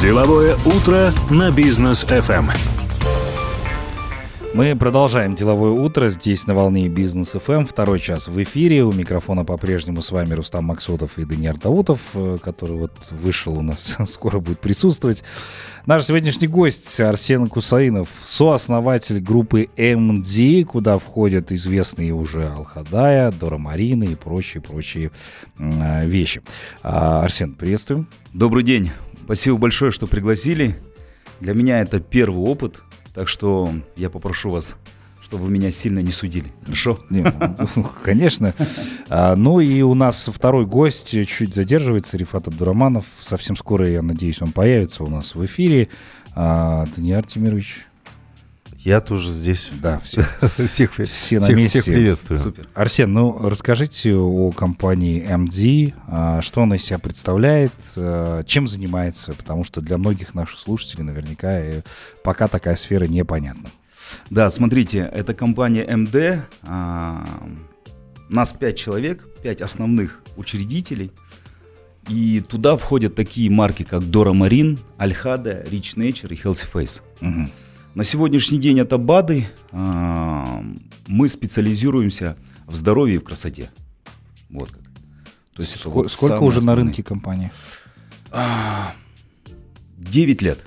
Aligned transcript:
Деловое 0.00 0.54
утро 0.66 1.10
на 1.30 1.50
бизнес 1.50 2.04
FM. 2.04 2.50
Мы 4.52 4.76
продолжаем 4.76 5.34
деловое 5.34 5.70
утро 5.70 6.10
здесь 6.10 6.46
на 6.46 6.54
волне 6.54 6.88
бизнес 6.88 7.34
FM. 7.34 7.66
Второй 7.66 7.98
час 7.98 8.28
в 8.28 8.42
эфире. 8.42 8.84
У 8.84 8.92
микрофона 8.92 9.44
по-прежнему 9.44 10.02
с 10.02 10.10
вами 10.10 10.34
Рустам 10.34 10.64
Максутов 10.64 11.18
и 11.18 11.24
Даниил 11.24 11.56
Даутов, 11.56 12.00
э, 12.14 12.36
который 12.42 12.76
вот 12.76 12.92
вышел 13.10 13.58
у 13.58 13.62
нас, 13.62 13.96
скоро 14.06 14.38
будет 14.38 14.60
присутствовать. 14.60 15.24
Наш 15.86 16.04
сегодняшний 16.04 16.48
гость 16.48 17.00
Арсен 17.00 17.48
Кусаинов, 17.48 18.08
сооснователь 18.22 19.20
группы 19.20 19.68
MD, 19.76 20.64
куда 20.64 20.98
входят 20.98 21.52
известные 21.52 22.12
уже 22.12 22.48
Алхадая, 22.48 23.32
Дора 23.32 23.56
Марина 23.56 24.04
и 24.04 24.14
прочие-прочие 24.14 25.10
э, 25.58 26.06
вещи. 26.06 26.42
А, 26.82 27.22
Арсен, 27.22 27.54
приветствуем. 27.54 28.06
Добрый 28.34 28.62
день. 28.62 28.90
Спасибо 29.26 29.58
большое, 29.58 29.90
что 29.90 30.06
пригласили. 30.06 30.80
Для 31.40 31.52
меня 31.52 31.80
это 31.80 32.00
первый 32.00 32.40
опыт– 32.40 32.82
так 33.16 33.28
что 33.28 33.72
я 33.96 34.10
попрошу 34.10 34.50
вас 34.50 34.76
чтобы 35.22 35.46
вы 35.46 35.50
меня 35.50 35.72
сильно 35.72 35.98
не 35.98 36.12
судили. 36.12 36.52
Хорошо? 36.64 37.00
Нет, 37.10 37.34
ну, 37.74 37.84
конечно. 38.04 38.54
А, 39.08 39.34
ну 39.34 39.58
и 39.58 39.82
у 39.82 39.92
нас 39.94 40.30
второй 40.32 40.66
гость 40.66 41.10
чуть 41.26 41.52
задерживается, 41.52 42.16
Рифат 42.16 42.46
Абдураманов. 42.46 43.06
Совсем 43.18 43.56
скоро, 43.56 43.90
я 43.90 44.02
надеюсь, 44.02 44.40
он 44.40 44.52
появится 44.52 45.02
у 45.02 45.08
нас 45.08 45.34
в 45.34 45.44
эфире. 45.44 45.88
А, 46.36 46.86
Даниил 46.94 47.18
Артемирович, 47.18 47.88
я 48.86 49.00
тоже 49.00 49.30
здесь. 49.30 49.70
Да, 49.82 49.98
все, 49.98 50.24
всех, 50.68 50.92
все 50.94 51.40
на 51.40 51.50
месте. 51.52 51.80
Всех 51.80 51.94
приветствую. 51.94 52.38
Супер. 52.38 52.68
Арсен, 52.72 53.12
ну 53.12 53.36
расскажите 53.48 54.14
о 54.14 54.52
компании 54.52 55.26
MD, 55.28 55.92
а, 56.06 56.40
что 56.40 56.62
она 56.62 56.76
из 56.76 56.84
себя 56.84 57.00
представляет, 57.00 57.72
а, 57.96 58.44
чем 58.44 58.68
занимается, 58.68 59.32
потому 59.32 59.64
что 59.64 59.80
для 59.80 59.98
многих 59.98 60.36
наших 60.36 60.60
слушателей 60.60 61.02
наверняка 61.02 61.58
э, 61.58 61.82
пока 62.22 62.46
такая 62.46 62.76
сфера 62.76 63.08
непонятна. 63.08 63.70
Да, 64.30 64.48
смотрите, 64.50 65.10
это 65.12 65.34
компания 65.34 65.84
MD. 65.84 66.42
А, 66.62 67.26
нас 68.28 68.52
пять 68.52 68.76
человек, 68.76 69.26
пять 69.42 69.62
основных 69.62 70.22
учредителей. 70.36 71.10
И 72.08 72.40
туда 72.40 72.76
входят 72.76 73.16
такие 73.16 73.50
марки, 73.50 73.82
как 73.82 74.08
Дора 74.08 74.32
Марин, 74.32 74.78
Альхада, 74.96 75.64
Rich 75.68 75.96
Nature 75.96 76.32
и 76.32 76.40
Healthy 76.40 76.72
Face. 76.72 77.02
Угу. 77.20 77.50
На 77.96 78.04
сегодняшний 78.04 78.58
день 78.58 78.78
это 78.78 78.98
БАДы. 78.98 79.48
А, 79.72 80.62
мы 81.06 81.30
специализируемся 81.30 82.36
в 82.66 82.76
здоровье 82.76 83.14
и 83.14 83.18
в 83.18 83.24
красоте. 83.24 83.70
Вот 84.50 84.70
как. 84.70 84.82
То 85.54 85.62
есть 85.62 85.80
Сколько, 85.80 85.94
вот 85.94 86.12
сколько 86.12 86.42
уже 86.42 86.58
основные. 86.58 86.84
на 86.84 86.90
рынке 86.90 87.02
компании? 87.02 87.50
9 89.96 90.42
лет. 90.42 90.66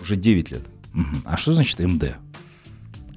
Уже 0.00 0.16
9 0.16 0.52
лет. 0.52 0.62
Угу. 0.94 1.16
А 1.26 1.36
что 1.36 1.52
значит 1.52 1.78
МД? 1.80 2.16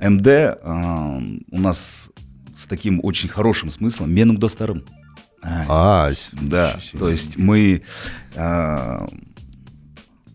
МД 0.01 0.27
а, 0.27 1.21
у 1.49 1.57
нас 1.57 2.11
с 2.53 2.67
таким 2.67 2.99
очень 3.01 3.29
хорошим 3.29 3.69
смыслом 3.69 4.13
меном 4.13 4.39
до 4.39 4.49
старым. 4.49 4.83
А, 5.41 6.09
а 6.09 6.13
да, 6.33 6.81
то 6.99 7.07
есть 7.09 7.37
мы 7.37 7.83
а, 8.35 9.07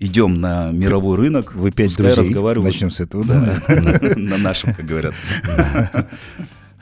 идем 0.03 0.41
на 0.41 0.71
мировой 0.73 1.17
рынок. 1.17 1.55
Вы 1.55 1.71
пять 1.71 1.97
друзей. 1.97 2.17
разговаривают. 2.17 2.73
Начнем 2.73 2.91
с 2.91 3.01
этого. 3.01 3.25
Да, 3.25 3.63
на 4.17 4.39
нашем, 4.39 4.75
как 4.75 4.85
говорят. 4.85 5.15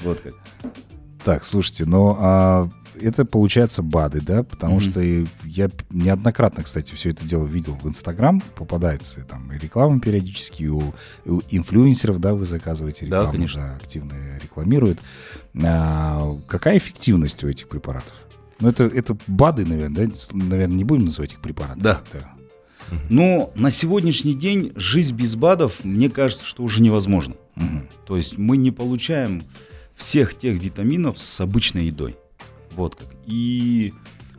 Вот 0.02 0.18
как. 0.20 0.32
Так, 1.24 1.44
слушайте, 1.44 1.84
ну 1.84 2.16
а 2.18 2.66
это 2.98 3.26
получается 3.26 3.82
БАДы, 3.82 4.22
да? 4.22 4.42
Потому 4.42 4.78
mm-hmm. 4.78 4.90
что 4.90 5.00
я 5.46 5.68
неоднократно, 5.90 6.62
кстати, 6.62 6.94
все 6.94 7.10
это 7.10 7.26
дело 7.26 7.44
видел 7.44 7.74
в 7.74 7.86
Инстаграм, 7.86 8.40
попадается 8.56 9.20
там 9.28 9.52
и 9.52 9.58
реклама 9.58 10.00
периодически, 10.00 10.64
у, 10.64 10.94
у 11.26 11.40
инфлюенсеров, 11.50 12.18
да, 12.18 12.34
вы 12.34 12.46
заказываете 12.46 13.04
рекламу, 13.04 13.26
да, 13.26 13.32
конечно. 13.32 13.62
Да, 13.62 13.76
активно 13.76 14.14
рекламируют. 14.42 14.98
А, 15.62 16.38
какая 16.48 16.78
эффективность 16.78 17.44
у 17.44 17.48
этих 17.48 17.68
препаратов? 17.68 18.14
Ну, 18.60 18.68
это, 18.68 18.84
это 18.84 19.18
БАДы, 19.26 19.66
наверное, 19.66 20.06
да? 20.06 20.12
Наверное, 20.32 20.76
не 20.76 20.84
будем 20.84 21.06
называть 21.06 21.34
их 21.34 21.40
препаратами. 21.40 21.82
Да. 21.82 22.00
да. 22.12 22.39
Но 23.08 23.52
на 23.54 23.70
сегодняшний 23.70 24.34
день 24.34 24.72
жизнь 24.74 25.14
без 25.14 25.36
БАДов, 25.36 25.84
мне 25.84 26.10
кажется, 26.10 26.44
что 26.44 26.62
уже 26.62 26.82
невозможно. 26.82 27.34
Угу. 27.56 27.82
То 28.06 28.16
есть 28.16 28.38
мы 28.38 28.56
не 28.56 28.70
получаем 28.70 29.42
всех 29.94 30.36
тех 30.36 30.60
витаминов 30.60 31.18
с 31.18 31.40
обычной 31.40 31.86
едой. 31.86 32.16
Вот 32.72 32.94
как. 32.94 33.08
И 33.26 33.92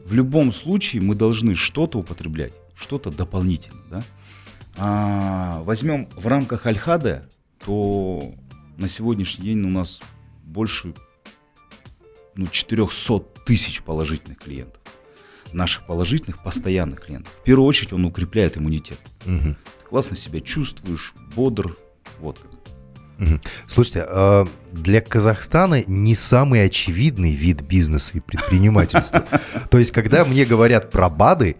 в 0.05 0.13
любом 0.13 0.51
случае 0.51 1.01
мы 1.01 1.15
должны 1.15 1.55
что-то 1.55 1.99
употреблять, 1.99 2.53
что-то 2.75 3.11
дополнительно. 3.11 3.81
Да? 3.89 4.03
А, 4.77 5.61
возьмем 5.63 6.09
в 6.15 6.27
рамках 6.27 6.65
Альхада, 6.65 7.27
то 7.63 8.33
на 8.77 8.87
сегодняшний 8.87 9.45
день 9.45 9.63
у 9.63 9.69
нас 9.69 10.01
больше 10.43 10.93
ну, 12.35 12.47
400 12.47 13.19
тысяч 13.45 13.83
положительных 13.83 14.39
клиентов 14.39 14.80
наших 15.53 15.85
положительных, 15.85 16.43
постоянных 16.43 17.01
клиентов. 17.01 17.33
В 17.41 17.43
первую 17.43 17.67
очередь 17.67 17.93
он 17.93 18.05
укрепляет 18.05 18.57
иммунитет. 18.57 18.99
Угу. 19.25 19.55
Ты 19.79 19.85
классно 19.87 20.15
себя 20.15 20.39
чувствуешь, 20.39 21.13
бодр, 21.35 21.75
вот 22.19 22.39
как. 22.39 22.51
Слушайте, 23.67 24.03
а 24.07 24.47
для 24.71 25.01
Казахстана 25.01 25.83
не 25.85 26.15
самый 26.15 26.65
очевидный 26.65 27.33
вид 27.33 27.61
бизнеса 27.61 28.13
и 28.15 28.19
предпринимательства. 28.19 29.25
То 29.69 29.77
есть, 29.77 29.91
когда 29.91 30.25
мне 30.25 30.45
говорят 30.45 30.89
про 30.89 31.09
БАДы, 31.09 31.57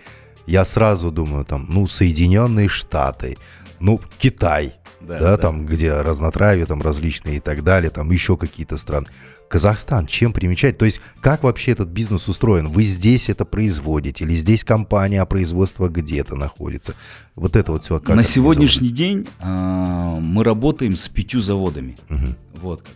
я 0.48 0.66
сразу 0.66 1.12
думаю, 1.12 1.46
там, 1.46 1.68
ну, 1.70 1.86
Соединенные 1.86 2.68
Штаты, 2.68 3.38
ну, 3.80 4.02
Китай, 4.18 4.74
да, 5.00 5.18
да, 5.18 5.20
да, 5.20 5.38
там, 5.38 5.66
где 5.66 5.94
разнотравие 6.02 6.66
там 6.66 6.82
различные 6.82 7.38
и 7.38 7.40
так 7.40 7.64
далее, 7.64 7.90
там 7.90 8.12
еще 8.12 8.38
какие-то 8.38 8.78
страны. 8.78 9.08
Казахстан 9.52 10.08
чем 10.08 10.32
примечать? 10.32 10.78
То 10.78 10.86
есть 10.86 11.02
как 11.20 11.44
вообще 11.44 11.72
этот 11.72 11.90
бизнес 11.90 12.30
устроен? 12.30 12.70
Вы 12.70 12.84
здесь 12.84 13.28
это 13.28 13.44
производите 13.44 14.24
или 14.24 14.34
здесь 14.34 14.64
компания, 14.64 15.22
а 15.22 15.26
производство 15.26 15.90
где-то 15.90 16.36
находится? 16.36 16.96
Вот 17.36 17.58
это 17.58 17.74
вот 17.74 17.84
все. 17.84 18.00
Как 18.00 18.16
На 18.16 18.24
сегодняшний 18.24 18.92
день 18.92 19.28
э, 19.42 20.18
мы 20.22 20.46
работаем 20.46 20.96
с 20.96 21.10
пятью 21.10 21.42
заводами. 21.42 21.98
Угу. 22.10 22.36
Вот. 22.62 22.88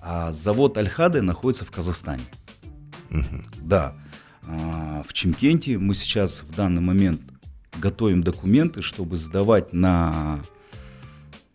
А 0.00 0.30
завод 0.30 0.78
Альхады 0.78 1.20
находится 1.20 1.64
в 1.64 1.72
Казахстане. 1.72 2.22
Угу. 3.10 3.42
Да. 3.62 3.94
А, 4.46 5.02
в 5.04 5.12
Чемкенте 5.12 5.78
мы 5.78 5.96
сейчас 5.96 6.44
в 6.44 6.54
данный 6.54 6.80
момент 6.80 7.20
готовим 7.76 8.22
документы, 8.22 8.82
чтобы 8.82 9.16
сдавать 9.16 9.72
на, 9.72 10.38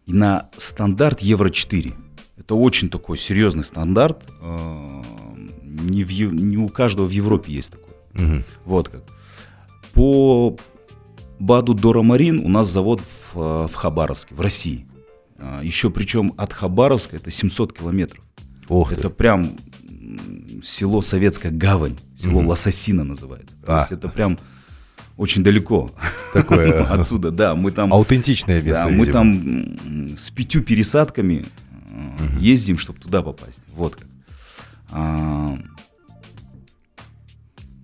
на 0.06 0.50
стандарт 0.58 1.22
Евро-4. 1.22 1.94
Это 2.38 2.56
очень 2.56 2.90
такой 2.90 3.18
серьезный 3.18 3.64
стандарт. 3.64 4.24
Э, 4.42 5.02
не, 5.62 6.04
в, 6.04 6.12
не 6.12 6.58
у 6.58 6.68
каждого 6.68 7.06
в 7.06 7.12
Европе 7.12 7.54
есть 7.54 7.72
такой. 7.72 7.96
Угу. 8.16 8.44
Вот 8.66 8.90
как. 8.90 9.04
По 9.94 10.56
БАДу 11.40 11.74
Доромарин 11.74 12.40
у 12.40 12.50
нас 12.50 12.68
завод 12.68 13.02
в, 13.02 13.38
э, 13.38 13.68
в 13.68 13.74
Хабаровске, 13.76 14.34
в 14.34 14.42
России. 14.42 14.88
Э, 15.38 15.62
Еще 15.64 15.90
причем 15.90 16.34
от 16.38 16.54
Хабаровска 16.54 17.18
это 17.18 17.30
700 17.30 17.74
километров. 17.78 18.24
Ох 18.68 18.92
это 18.92 19.10
ты. 19.10 19.10
прям 19.10 19.56
село 20.64 21.02
Советская 21.02 21.52
Гавань, 21.52 21.98
село 22.16 22.40
угу. 22.40 22.50
Лососина 22.50 23.04
называется. 23.04 23.56
То 23.66 23.76
а. 23.76 23.80
есть 23.80 23.92
это 23.92 24.10
прям 24.10 24.40
очень 25.18 25.44
далеко 25.44 25.92
Такое, 26.34 26.84
отсюда, 26.90 27.30
да, 27.32 27.54
мы 27.56 27.72
там 27.72 27.94
аутентичное 27.94 28.62
место. 28.62 28.86
Да, 28.86 28.90
мы 28.90 29.06
там 29.06 30.16
с 30.18 30.32
пятью 30.32 30.64
пересадками 30.64 31.46
угу. 32.16 32.40
ездим, 32.40 32.78
чтобы 32.78 33.00
туда 33.00 33.22
попасть. 33.22 33.62
Вот 33.74 33.96
как. 33.96 34.08
А... 34.92 35.58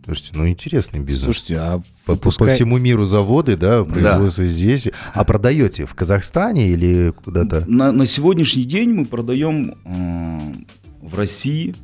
Слушайте, 0.05 0.31
ну 0.33 0.47
интересный 0.47 1.01
бизнес. 1.01 1.25
Слушайте, 1.25 1.57
а 1.59 1.81
по, 2.05 2.13
выпускай... 2.13 2.47
по 2.47 2.53
всему 2.55 2.79
миру 2.79 3.05
заводы, 3.05 3.55
да, 3.55 3.83
производство 3.83 4.43
да. 4.43 4.49
здесь. 4.49 4.87
А 5.13 5.23
продаете 5.23 5.85
в 5.85 5.93
Казахстане 5.93 6.69
или 6.69 7.11
куда-то? 7.11 7.63
На, 7.67 7.91
на 7.91 8.07
сегодняшний 8.07 8.63
день 8.63 8.91
мы 8.91 9.05
продаем 9.05 9.75
э, 9.85 10.53
в 11.01 11.15
России, 11.15 11.75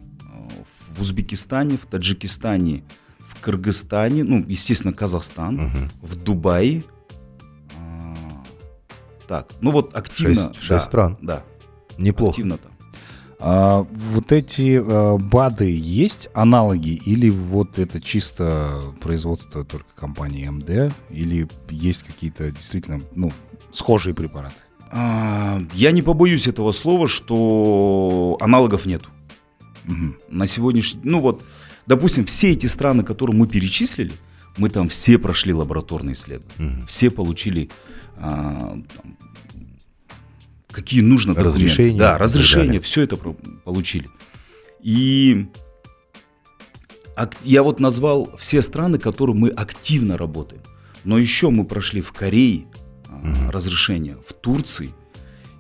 в 0.97 1.01
Узбекистане, 1.01 1.77
в 1.77 1.85
Таджикистане, 1.85 2.83
в 3.19 3.39
Кыргызстане, 3.41 4.23
ну, 4.23 4.43
естественно, 4.47 4.93
Казахстан, 4.93 5.59
угу. 5.59 5.77
в 6.01 6.15
Дубае. 6.15 6.83
Э, 7.77 8.15
так, 9.27 9.49
ну 9.61 9.69
вот 9.69 9.95
активно. 9.95 10.35
Шесть, 10.35 10.55
шесть 10.55 10.69
да, 10.69 10.79
стран. 10.79 11.17
Да, 11.21 11.43
Неплохо. 11.97 12.31
Активно 12.31 12.57
там. 12.57 12.71
А, 13.39 13.85
вот 13.91 14.31
эти 14.31 14.81
а, 14.81 15.17
БАДы 15.17 15.69
есть 15.77 16.29
аналоги 16.33 16.99
или 17.05 17.29
вот 17.29 17.79
это 17.79 18.01
чисто 18.01 18.81
производство 19.01 19.65
только 19.65 19.87
компании 19.95 20.47
МД 20.47 20.93
или 21.09 21.47
есть 21.69 22.03
какие-то 22.03 22.51
действительно 22.51 23.01
ну, 23.13 23.31
схожие 23.71 24.13
препараты? 24.13 24.55
А, 24.91 25.59
я 25.73 25.91
не 25.91 26.01
побоюсь 26.01 26.47
этого 26.47 26.71
слова, 26.71 27.07
что 27.07 28.37
аналогов 28.39 28.85
нет. 28.85 29.03
Угу. 29.87 30.15
На 30.29 30.47
сегодняшний, 30.47 31.01
ну 31.03 31.19
вот, 31.19 31.43
допустим, 31.85 32.25
все 32.25 32.51
эти 32.51 32.65
страны, 32.67 33.03
которые 33.03 33.37
мы 33.37 33.47
перечислили, 33.47 34.13
Мы 34.57 34.69
там 34.69 34.87
все 34.87 35.17
прошли 35.17 35.53
лабораторные 35.53 36.13
исследования. 36.13 36.77
Угу. 36.77 36.85
Все 36.87 37.11
получили 37.11 37.69
а, 38.17 38.77
там, 38.95 39.17
какие 40.75 40.99
нужно 40.99 41.33
документы. 41.33 41.57
Разрешение. 41.57 41.97
Да, 41.97 42.17
разрешение, 42.17 42.81
все 42.81 43.03
это 43.03 43.15
получили. 43.15 44.09
И 44.81 45.47
я 47.43 47.63
вот 47.63 47.79
назвал 47.79 48.29
все 48.37 48.61
страны, 48.61 48.97
которые 48.99 49.37
мы 49.37 49.49
активно 49.49 50.17
работаем. 50.17 50.61
Но 51.05 51.17
еще 51.17 51.49
мы 51.49 51.63
прошли 51.63 52.01
в 52.01 52.11
Корее 52.11 52.65
угу. 53.07 53.51
разрешение, 53.51 54.17
в 54.27 54.33
Турции 54.33 54.89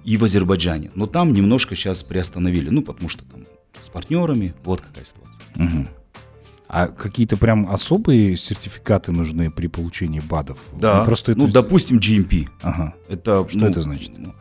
и 0.03 0.17
в 0.17 0.23
Азербайджане. 0.25 0.91
Но 0.95 1.07
там 1.07 1.31
немножко 1.31 1.75
сейчас 1.75 2.03
приостановили. 2.03 2.69
Ну, 2.69 2.81
потому 2.81 3.07
что 3.07 3.23
там 3.23 3.45
с 3.79 3.87
партнерами. 3.89 4.53
Вот 4.65 4.81
какая 4.81 5.05
ситуация. 5.05 5.43
Угу. 5.55 5.87
А 6.67 6.87
какие-то 6.87 7.37
прям 7.37 7.69
особые 7.69 8.35
сертификаты 8.35 9.13
нужны 9.13 9.49
при 9.49 9.67
получении 9.67 10.19
БАДов? 10.19 10.57
Да. 10.77 10.99
Ну, 10.99 11.05
просто 11.05 11.31
это... 11.31 11.39
ну 11.39 11.47
допустим, 11.47 11.99
GMP. 11.99 12.49
Ага. 12.61 12.95
Это, 13.07 13.47
Что 13.47 13.59
ну, 13.59 13.67
это 13.67 13.81
значит? 13.81 14.11
Ну, 14.17 14.33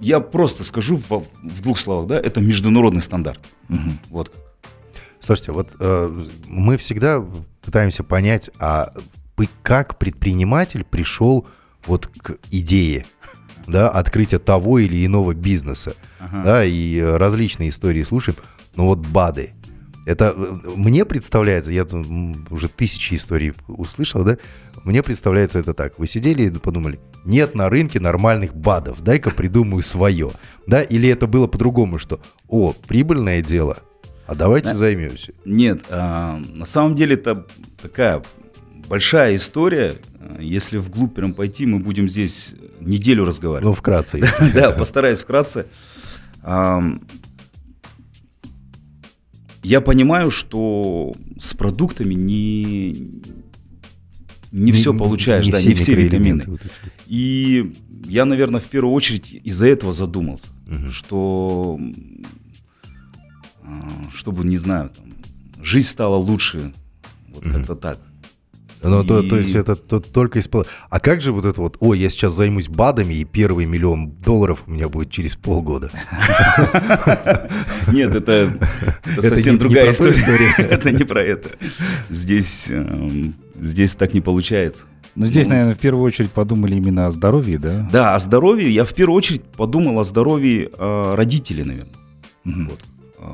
я 0.00 0.20
просто 0.20 0.64
скажу 0.64 0.96
в, 0.96 1.24
в 1.42 1.62
двух 1.62 1.78
словах, 1.78 2.06
да, 2.06 2.18
это 2.18 2.40
международный 2.40 3.02
стандарт. 3.02 3.40
Угу. 3.68 3.90
Вот. 4.10 4.32
Слушайте, 5.20 5.52
вот 5.52 5.74
э, 5.78 6.24
мы 6.46 6.76
всегда 6.76 7.24
пытаемся 7.62 8.04
понять, 8.04 8.50
а 8.58 8.92
как 9.62 9.98
предприниматель 9.98 10.84
пришел 10.84 11.46
вот 11.86 12.06
к 12.06 12.36
идее 12.50 13.06
да, 13.66 13.88
открытия 13.88 14.38
того 14.38 14.78
или 14.78 15.04
иного 15.04 15.34
бизнеса, 15.34 15.94
ага. 16.18 16.42
да, 16.44 16.64
и 16.64 17.00
различные 17.00 17.70
истории 17.70 18.02
слушаем, 18.02 18.36
но 18.76 18.86
вот 18.86 18.98
БАДы, 18.98 19.54
это 20.04 20.34
э, 20.36 20.70
мне 20.76 21.04
представляется, 21.04 21.72
я 21.72 21.86
уже 22.50 22.68
тысячи 22.68 23.14
историй 23.14 23.54
услышал, 23.66 24.24
да, 24.24 24.38
мне 24.84 25.02
представляется 25.02 25.58
это 25.58 25.74
так. 25.74 25.98
Вы 25.98 26.06
сидели 26.06 26.44
и 26.44 26.50
подумали, 26.50 27.00
нет 27.24 27.54
на 27.54 27.68
рынке 27.70 28.00
нормальных 28.00 28.54
БАДов, 28.54 29.02
дай-ка 29.02 29.30
придумаю 29.30 29.82
свое. 29.82 30.30
Да, 30.66 30.82
или 30.82 31.08
это 31.08 31.26
было 31.26 31.46
по-другому, 31.46 31.98
что, 31.98 32.20
о, 32.48 32.74
прибыльное 32.86 33.42
дело, 33.42 33.78
а 34.26 34.34
давайте 34.34 34.68
да? 34.68 34.74
займемся. 34.74 35.32
Нет, 35.44 35.82
а, 35.88 36.38
на 36.38 36.66
самом 36.66 36.94
деле 36.94 37.14
это 37.14 37.46
такая 37.80 38.22
большая 38.88 39.36
история. 39.36 39.96
Если 40.38 40.78
вглубь 40.78 41.14
прям 41.14 41.34
пойти, 41.34 41.66
мы 41.66 41.78
будем 41.78 42.08
здесь 42.08 42.54
неделю 42.80 43.24
разговаривать. 43.24 43.64
Ну, 43.64 43.72
вкратце. 43.74 44.20
Да, 44.54 44.70
постараюсь 44.70 45.20
вкратце. 45.20 45.66
Я 49.64 49.80
понимаю, 49.80 50.30
что 50.30 51.14
с 51.38 51.54
продуктами 51.54 52.14
не, 52.14 53.22
не, 54.52 54.72
все 54.72 54.94
получаешь, 54.94 55.48
да, 55.48 55.60
не 55.60 55.74
все 55.74 55.94
витамины. 55.94 56.44
И 57.06 57.72
я, 58.06 58.26
наверное, 58.26 58.60
в 58.60 58.66
первую 58.66 58.94
очередь 58.94 59.32
из-за 59.42 59.66
этого 59.66 59.92
задумался, 59.92 60.48
что 60.90 61.80
чтобы, 64.12 64.44
не 64.44 64.58
знаю, 64.58 64.90
там, 64.90 65.14
жизнь 65.62 65.88
стала 65.88 66.16
лучше, 66.16 66.72
вот 67.28 67.44
как-то 67.44 67.74
так. 67.74 67.98
Ну, 68.90 69.02
и... 69.02 69.06
то, 69.06 69.22
то 69.22 69.36
есть 69.36 69.54
это 69.54 69.76
то, 69.76 70.00
только 70.00 70.38
из... 70.38 70.48
А 70.90 71.00
как 71.00 71.20
же 71.20 71.32
вот 71.32 71.46
это 71.46 71.60
вот, 71.60 71.76
ой, 71.80 71.98
я 71.98 72.10
сейчас 72.10 72.34
займусь 72.34 72.68
БАДами, 72.68 73.14
и 73.14 73.24
первый 73.24 73.66
миллион 73.66 74.10
долларов 74.10 74.64
у 74.66 74.70
меня 74.70 74.88
будет 74.88 75.10
через 75.10 75.36
полгода? 75.36 75.90
Нет, 77.92 78.14
это 78.14 78.56
совсем 79.20 79.58
другая 79.58 79.90
история. 79.90 80.54
Это 80.58 80.92
не 80.92 81.04
про 81.04 81.22
это. 81.22 81.50
Здесь 82.08 82.70
эм, 82.70 83.34
здесь 83.60 83.94
так 83.94 84.14
не 84.14 84.20
получается. 84.20 84.84
Но 85.14 85.26
здесь, 85.26 85.46
ну, 85.46 85.52
наверное, 85.52 85.74
в 85.74 85.78
первую 85.78 86.04
очередь 86.04 86.30
подумали 86.32 86.74
именно 86.74 87.06
о 87.06 87.10
здоровье, 87.12 87.58
да? 87.58 87.88
Да, 87.92 88.14
о 88.14 88.18
здоровье. 88.18 88.68
Я 88.70 88.84
в 88.84 88.92
первую 88.94 89.16
очередь 89.16 89.44
подумал 89.44 90.00
о 90.00 90.04
здоровье 90.04 90.70
э, 90.76 91.14
родителей, 91.14 91.62
наверное. 91.62 91.94
Угу. 92.44 92.70
Вот. 92.70 92.80
Э, 93.18 93.24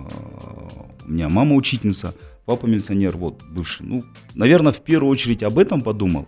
у 1.07 1.13
меня 1.13 1.29
мама 1.29 1.55
учительница, 1.55 2.15
папа 2.51 2.67
милиционер, 2.67 3.17
вот, 3.17 3.45
бывший. 3.49 3.87
Ну, 3.87 4.05
наверное, 4.35 4.73
в 4.73 4.81
первую 4.81 5.09
очередь 5.09 5.45
об 5.45 5.57
этом 5.57 5.83
подумал. 5.83 6.27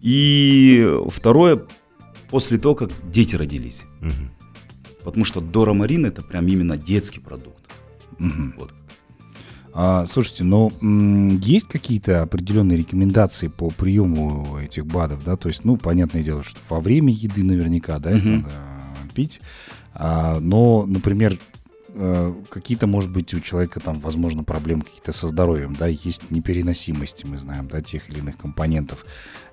И 0.00 0.84
второе, 1.10 1.62
после 2.28 2.58
того, 2.58 2.74
как 2.74 2.90
дети 3.08 3.36
родились. 3.36 3.84
Угу. 4.00 5.04
Потому 5.04 5.24
что 5.24 5.40
Дора 5.40 5.72
Марин 5.72 6.06
это 6.06 6.22
прям 6.22 6.48
именно 6.48 6.76
детский 6.76 7.20
продукт. 7.20 7.64
Угу. 8.18 8.54
Вот. 8.58 8.74
А, 9.72 10.06
слушайте, 10.06 10.42
но 10.42 10.72
м- 10.82 11.38
есть 11.38 11.68
какие-то 11.68 12.22
определенные 12.22 12.76
рекомендации 12.76 13.46
по 13.46 13.70
приему 13.70 14.58
этих 14.60 14.86
БАДов, 14.86 15.22
да? 15.22 15.36
То 15.36 15.48
есть, 15.48 15.64
ну, 15.64 15.76
понятное 15.76 16.24
дело, 16.24 16.42
что 16.42 16.58
во 16.68 16.80
время 16.80 17.12
еды 17.12 17.44
наверняка, 17.44 18.00
да, 18.00 18.10
их 18.10 18.24
угу. 18.24 18.30
надо 18.30 18.50
пить. 19.14 19.40
А, 19.94 20.40
но, 20.40 20.84
например, 20.84 21.38
какие-то, 22.48 22.86
может 22.86 23.10
быть, 23.10 23.34
у 23.34 23.40
человека 23.40 23.80
там, 23.80 24.00
возможно, 24.00 24.44
проблемы 24.44 24.82
какие-то 24.82 25.12
со 25.12 25.28
здоровьем, 25.28 25.74
да, 25.74 25.86
есть 25.86 26.30
непереносимости, 26.30 27.26
мы 27.26 27.38
знаем, 27.38 27.68
да, 27.68 27.80
тех 27.80 28.08
или 28.08 28.18
иных 28.18 28.36
компонентов. 28.36 29.04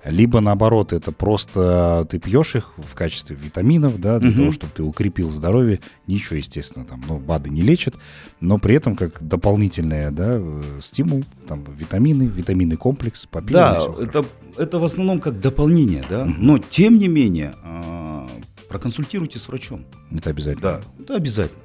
Либо, 0.04 0.40
наоборот, 0.40 0.92
это 0.92 1.10
просто 1.10 2.06
ты 2.08 2.18
пьешь 2.18 2.54
их 2.54 2.72
в 2.76 2.94
качестве 2.94 3.36
витаминов, 3.36 4.00
да, 4.00 4.18
для 4.20 4.30
угу. 4.30 4.38
того, 4.38 4.52
чтобы 4.52 4.72
ты 4.74 4.82
укрепил 4.82 5.28
здоровье. 5.28 5.80
Ничего, 6.06 6.36
естественно, 6.36 6.84
там, 6.84 7.02
ну, 7.06 7.18
БАДы 7.18 7.50
не 7.50 7.62
лечат, 7.62 7.94
но 8.40 8.58
при 8.58 8.76
этом 8.76 8.94
как 8.94 9.20
дополнительный, 9.20 10.10
да, 10.12 10.34
э, 10.34 10.80
стимул, 10.80 11.24
там, 11.48 11.64
витамины, 11.64 12.24
витаминный 12.24 12.76
комплекс, 12.76 13.26
попили. 13.26 13.54
Да, 13.54 13.82
это, 14.00 14.24
это 14.56 14.78
в 14.78 14.84
основном 14.84 15.18
как 15.20 15.40
дополнение, 15.40 16.04
да, 16.08 16.22
угу. 16.22 16.34
но 16.38 16.58
тем 16.58 16.98
не 16.98 17.08
менее, 17.08 17.54
э, 17.64 18.28
проконсультируйте 18.68 19.38
с 19.38 19.48
врачом. 19.48 19.84
Это 20.12 20.30
обязательно. 20.30 20.62
Да, 20.62 21.02
это 21.02 21.16
обязательно. 21.16 21.62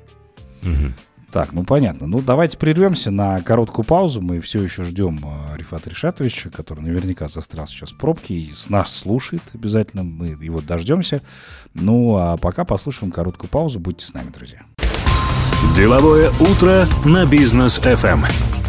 Угу. 0.64 0.94
Так, 1.34 1.52
ну 1.52 1.64
понятно. 1.64 2.06
Ну 2.06 2.22
давайте 2.22 2.60
прервемся 2.60 3.10
на 3.10 3.42
короткую 3.42 3.84
паузу. 3.86 4.22
Мы 4.22 4.40
все 4.40 4.62
еще 4.62 4.84
ждем 4.84 5.20
э, 5.24 5.58
Рифата 5.58 5.90
Решатовича, 5.90 6.52
который 6.52 6.82
наверняка 6.82 7.28
застрял 7.28 7.66
сейчас 7.66 7.92
в 7.92 7.98
пробке 7.98 8.36
и 8.36 8.54
с 8.54 8.70
нас 8.70 8.96
слушает 8.96 9.42
обязательно. 9.52 10.04
Мы 10.04 10.28
его 10.28 10.62
дождемся. 10.62 11.24
Ну 11.74 12.18
а 12.18 12.38
пока 12.38 12.66
послушаем 12.66 13.12
короткую 13.12 13.50
паузу. 13.50 13.80
Будьте 13.80 14.06
с 14.06 14.14
нами, 14.14 14.30
друзья. 14.30 14.62
Деловое 15.76 16.30
утро 16.40 16.86
на 17.04 17.26
бизнес 17.26 17.80
FM. 17.80 18.63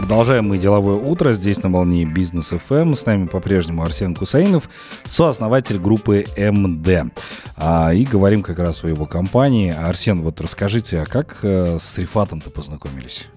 Продолжаем 0.00 0.48
мы 0.48 0.56
деловое 0.56 0.94
утро 0.94 1.34
здесь 1.34 1.62
на 1.62 1.68
волне 1.68 2.06
Бизнес 2.06 2.54
FM. 2.54 2.94
С 2.94 3.04
нами 3.04 3.26
по-прежнему 3.26 3.82
Арсен 3.82 4.14
Кусаинов, 4.14 4.70
сооснователь 5.04 5.78
группы 5.78 6.24
МД. 6.38 7.12
А, 7.54 7.92
и 7.92 8.06
говорим 8.06 8.42
как 8.42 8.60
раз 8.60 8.82
о 8.82 8.88
его 8.88 9.04
компании. 9.04 9.70
Арсен, 9.70 10.22
вот 10.22 10.40
расскажите, 10.40 11.00
а 11.00 11.04
как 11.04 11.40
э, 11.42 11.76
с 11.78 11.98
Рифатом-то 11.98 12.48
познакомились? 12.48 13.28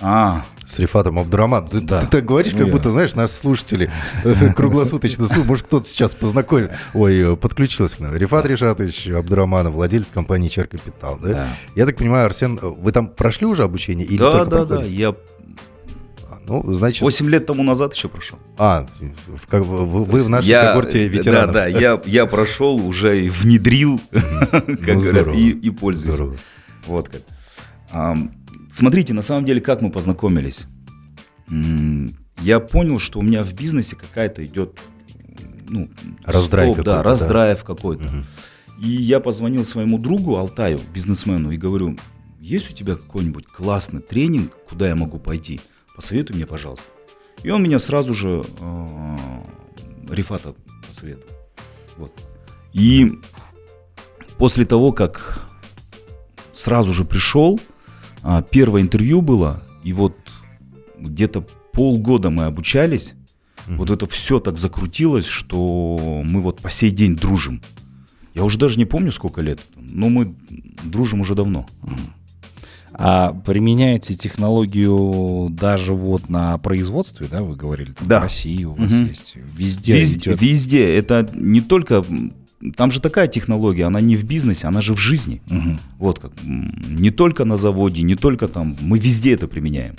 А, 0.00 0.44
с 0.66 0.78
Рифатом 0.78 1.18
Абдураман. 1.18 1.68
Ты, 1.68 1.80
да. 1.80 2.00
ты, 2.00 2.06
так 2.08 2.24
говоришь, 2.24 2.54
как 2.54 2.62
ну, 2.62 2.72
будто, 2.72 2.90
знаешь, 2.90 3.14
наши 3.14 3.34
слушатели 3.34 3.88
круглосуточно 4.56 5.26
слушают. 5.26 5.48
Может, 5.48 5.66
кто-то 5.66 5.86
сейчас 5.86 6.14
познакомил. 6.14 6.70
Ой, 6.94 7.36
подключился 7.36 7.98
к 7.98 8.00
нам. 8.00 8.16
Рифат 8.16 8.46
Ришатович 8.46 9.10
Абдураманов, 9.10 9.74
владелец 9.74 10.06
компании 10.12 10.48
Чер 10.48 10.66
Капитал. 10.66 11.18
Да? 11.22 11.28
Да. 11.28 11.48
Я 11.76 11.86
так 11.86 11.96
понимаю, 11.96 12.26
Арсен, 12.26 12.56
вы 12.56 12.90
там 12.90 13.08
прошли 13.08 13.46
уже 13.46 13.62
обучение? 13.62 14.06
Или 14.06 14.18
да, 14.18 14.44
да, 14.44 14.64
да. 14.64 14.82
Я 14.82 15.14
ну, 16.46 16.72
значит... 16.72 17.02
8 17.02 17.28
лет 17.28 17.46
тому 17.46 17.62
назад 17.62 17.94
еще 17.94 18.08
прошел. 18.08 18.38
А, 18.58 18.86
как, 19.48 19.64
вы, 19.64 20.04
вы 20.04 20.18
в 20.20 20.28
нашей 20.28 20.48
я, 20.48 20.68
когорте 20.68 21.08
ветеранов. 21.08 21.54
Да, 21.54 21.62
да, 21.62 21.66
я, 21.66 22.00
я 22.04 22.26
прошел, 22.26 22.76
уже 22.76 23.28
внедрил, 23.28 24.00
как 24.10 24.68
ну, 24.68 25.00
говорят, 25.00 25.34
и, 25.34 25.70
пользуюсь. 25.70 26.20
Вот 26.86 27.08
как. 27.08 27.22
Смотрите, 28.70 29.14
на 29.14 29.22
самом 29.22 29.44
деле, 29.44 29.60
как 29.60 29.80
мы 29.82 29.90
познакомились. 29.90 30.66
Я 32.40 32.60
понял, 32.60 32.98
что 32.98 33.20
у 33.20 33.22
меня 33.22 33.44
в 33.44 33.52
бизнесе 33.52 33.94
какая-то 33.94 34.44
идет 34.44 34.80
ну, 35.68 35.90
раздрай 36.24 36.72
стоп, 36.72 36.84
да, 36.84 37.02
раздрайв 37.02 37.58
да. 37.60 37.64
какой-то. 37.64 38.04
Угу. 38.04 38.84
И 38.84 38.88
я 38.88 39.20
позвонил 39.20 39.64
своему 39.64 39.98
другу 39.98 40.36
Алтаю, 40.36 40.80
бизнесмену, 40.92 41.52
и 41.52 41.56
говорю, 41.56 41.96
есть 42.40 42.70
у 42.70 42.74
тебя 42.74 42.96
какой-нибудь 42.96 43.46
классный 43.46 44.00
тренинг, 44.00 44.56
куда 44.68 44.88
я 44.88 44.96
могу 44.96 45.18
пойти? 45.18 45.60
Посоветуй 45.96 46.36
мне, 46.36 46.46
пожалуйста. 46.46 46.84
И 47.42 47.50
он 47.50 47.62
меня 47.62 47.78
сразу 47.78 48.14
же 48.14 48.44
э, 48.60 49.16
Рифата 50.10 50.54
посоветовал. 50.86 51.34
Вот. 51.96 52.12
И 52.72 53.12
после 54.38 54.64
того, 54.64 54.92
как 54.92 55.48
сразу 56.52 56.92
же 56.92 57.04
пришел, 57.04 57.60
э, 58.22 58.42
первое 58.50 58.82
интервью 58.82 59.22
было, 59.22 59.62
и 59.82 59.92
вот 59.92 60.16
где-то 60.98 61.44
полгода 61.72 62.30
мы 62.30 62.44
обучались, 62.44 63.14
mm-hmm. 63.66 63.76
вот 63.76 63.90
это 63.90 64.06
все 64.06 64.38
так 64.38 64.56
закрутилось, 64.56 65.26
что 65.26 66.22
мы 66.24 66.40
вот 66.40 66.60
по 66.60 66.70
сей 66.70 66.90
день 66.90 67.16
дружим. 67.16 67.62
Я 68.34 68.44
уже 68.44 68.58
даже 68.58 68.78
не 68.78 68.86
помню, 68.86 69.10
сколько 69.10 69.40
лет, 69.40 69.60
но 69.74 70.08
мы 70.08 70.34
дружим 70.84 71.20
уже 71.20 71.34
давно. 71.34 71.66
Mm-hmm. 71.82 72.21
А 72.94 73.32
применяете 73.32 74.14
технологию 74.14 75.48
даже 75.50 75.94
вот 75.94 76.28
на 76.28 76.58
производстве, 76.58 77.26
да, 77.30 77.42
вы 77.42 77.56
говорили, 77.56 77.92
там, 77.92 78.06
Да. 78.06 78.20
в 78.20 78.22
России 78.24 78.64
у 78.64 78.72
вас 78.74 78.90
Мгм. 78.90 79.06
есть, 79.06 79.34
везде, 79.56 79.98
Везде, 79.98 80.30
идет. 80.30 80.40
везде. 80.42 80.94
Это 80.96 81.28
не 81.34 81.60
только... 81.60 82.04
Там 82.76 82.92
же 82.92 83.00
такая 83.00 83.26
технология, 83.26 83.84
она 83.86 84.00
не 84.00 84.14
в 84.14 84.24
бизнесе, 84.24 84.68
она 84.68 84.80
же 84.82 84.94
в 84.94 84.98
жизни. 84.98 85.42
Мгм. 85.48 85.80
Вот 85.98 86.20
как. 86.20 86.32
Не 86.44 87.10
только 87.10 87.44
на 87.44 87.56
заводе, 87.56 88.02
не 88.02 88.14
только 88.14 88.46
там. 88.46 88.76
Мы 88.80 88.98
везде 89.00 89.32
это 89.34 89.48
применяем. 89.48 89.96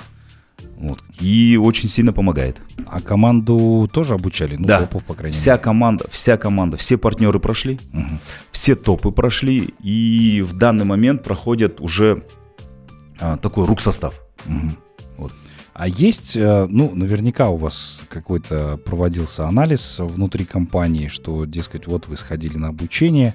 Вот. 0.78 1.00
И 1.20 1.58
очень 1.62 1.90
сильно 1.90 2.14
помогает. 2.14 2.62
А 2.88 3.02
команду 3.02 3.90
тоже 3.92 4.14
обучали? 4.14 4.56
Ну, 4.56 4.66
Да. 4.66 4.80
топов, 4.82 5.04
по 5.04 5.14
крайней 5.14 5.34
Вся 5.36 5.52
мере. 5.54 5.64
команда, 5.64 6.06
вся 6.10 6.38
команда, 6.38 6.78
все 6.78 6.98
партнеры 6.98 7.40
прошли, 7.40 7.80
Мгм. 7.92 8.20
все 8.52 8.76
топы 8.76 9.12
прошли, 9.12 9.74
и 9.84 10.42
в 10.48 10.54
данный 10.54 10.86
момент 10.86 11.24
проходят 11.24 11.80
уже 11.82 12.24
а, 13.20 13.38
такой 13.38 13.66
рук 13.66 13.82
состав. 13.82 14.20
Мгм. 14.46 14.78
Вот. 15.18 15.34
А 15.74 15.88
есть, 15.88 16.36
э, 16.38 16.68
ну, 16.70 16.92
наверняка 16.94 17.50
у 17.50 17.58
вас 17.58 18.02
какой-то 18.10 18.78
проводился 18.86 19.48
анализ 19.48 19.96
внутри 20.00 20.46
компании, 20.46 21.08
что, 21.08 21.46
дескать, 21.46 21.88
вот 21.88 22.08
вы 22.08 22.16
сходили 22.18 22.58
на 22.58 22.68
обучение, 22.70 23.34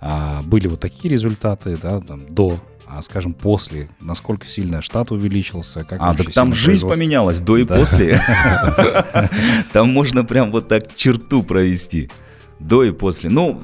а, 0.00 0.40
были 0.42 0.66
вот 0.66 0.80
такие 0.80 1.10
результаты, 1.10 1.76
да, 1.76 2.00
там, 2.00 2.20
до, 2.28 2.58
а, 2.86 3.02
скажем, 3.02 3.34
после, 3.34 3.90
насколько 4.00 4.46
сильно 4.46 4.80
штат 4.80 5.10
увеличился, 5.12 5.84
как 5.84 5.98
А, 6.00 6.14
так 6.14 6.32
там 6.32 6.54
жизнь 6.54 6.88
поменялась 6.88 7.40
до 7.40 7.58
и 7.58 7.64
Да. 7.64 7.76
после. 7.76 8.18
Там 9.72 9.90
можно 9.92 10.24
прям 10.24 10.50
вот 10.52 10.68
так 10.68 10.94
черту 10.96 11.42
провести. 11.42 12.10
До 12.60 12.82
и 12.84 12.92
после. 12.92 13.30
Ну, 13.30 13.60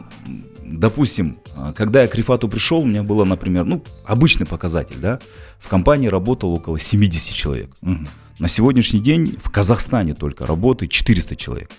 допустим, 0.71 1.39
а, 1.57 1.73
когда 1.73 2.03
я 2.03 2.09
к 2.09 2.15
Рифату 2.15 2.49
пришел, 2.49 2.81
у 2.81 2.85
меня 2.85 3.03
было, 3.03 3.25
например, 3.25 3.65
ну, 3.65 3.83
обычный 4.05 4.47
показатель, 4.47 4.97
да. 4.99 5.19
В 5.59 5.69
компании 5.69 6.09
работало 6.09 6.51
около 6.53 6.79
70 6.79 7.35
человек. 7.35 7.71
Мгм. 7.83 8.09
На 8.39 8.49
сегодняшний 8.49 9.01
день 9.01 9.37
в 9.43 9.51
Казахстане 9.51 10.15
только 10.15 10.47
работает 10.47 10.91
400 10.91 11.37
человек. 11.37 11.71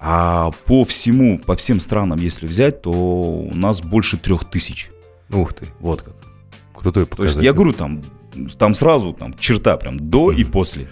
А 0.00 0.50
по 0.66 0.84
всему, 0.84 1.38
по 1.38 1.54
всем 1.54 1.78
странам, 1.78 2.18
если 2.18 2.46
взять, 2.46 2.82
то 2.82 2.90
у 2.90 3.54
нас 3.54 3.80
больше 3.82 4.16
3000. 4.16 4.90
Ух 5.30 5.54
ты, 5.54 5.66
Вот 5.78 6.02
как. 6.02 6.14
крутой 6.74 7.04
То 7.06 7.08
есть 7.08 7.10
показатель. 7.10 7.44
я 7.44 7.52
говорю, 7.52 7.72
там, 7.72 8.02
там 8.58 8.74
сразу 8.74 9.12
там 9.12 9.34
черта 9.38 9.76
прям 9.76 9.96
до 10.10 10.32
и 10.32 10.42
после. 10.44 10.88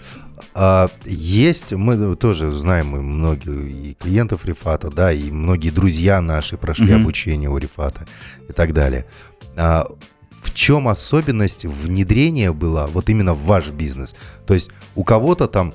А, 0.53 0.89
есть, 1.05 1.73
мы 1.73 2.15
тоже 2.15 2.49
знаем 2.49 2.87
мы 2.87 3.01
многие 3.01 3.69
и 3.69 3.93
клиентов 3.93 4.45
Рифата, 4.45 4.89
да, 4.89 5.11
и 5.11 5.31
многие 5.31 5.69
друзья 5.69 6.21
наши 6.21 6.57
прошли 6.57 6.93
Мгм. 6.93 7.01
обучение 7.03 7.49
у 7.49 7.57
Рифата 7.57 8.05
и 8.49 8.51
так 8.53 8.73
далее. 8.73 9.05
А, 9.55 9.87
в 10.43 10.53
чем 10.53 10.87
особенность 10.87 11.65
внедрения 11.65 12.51
была 12.51 12.87
вот 12.87 13.09
именно 13.09 13.33
в 13.33 13.45
ваш 13.45 13.69
бизнес? 13.69 14.15
То 14.45 14.53
есть 14.53 14.69
у 14.95 15.03
кого-то 15.03 15.47
там 15.47 15.73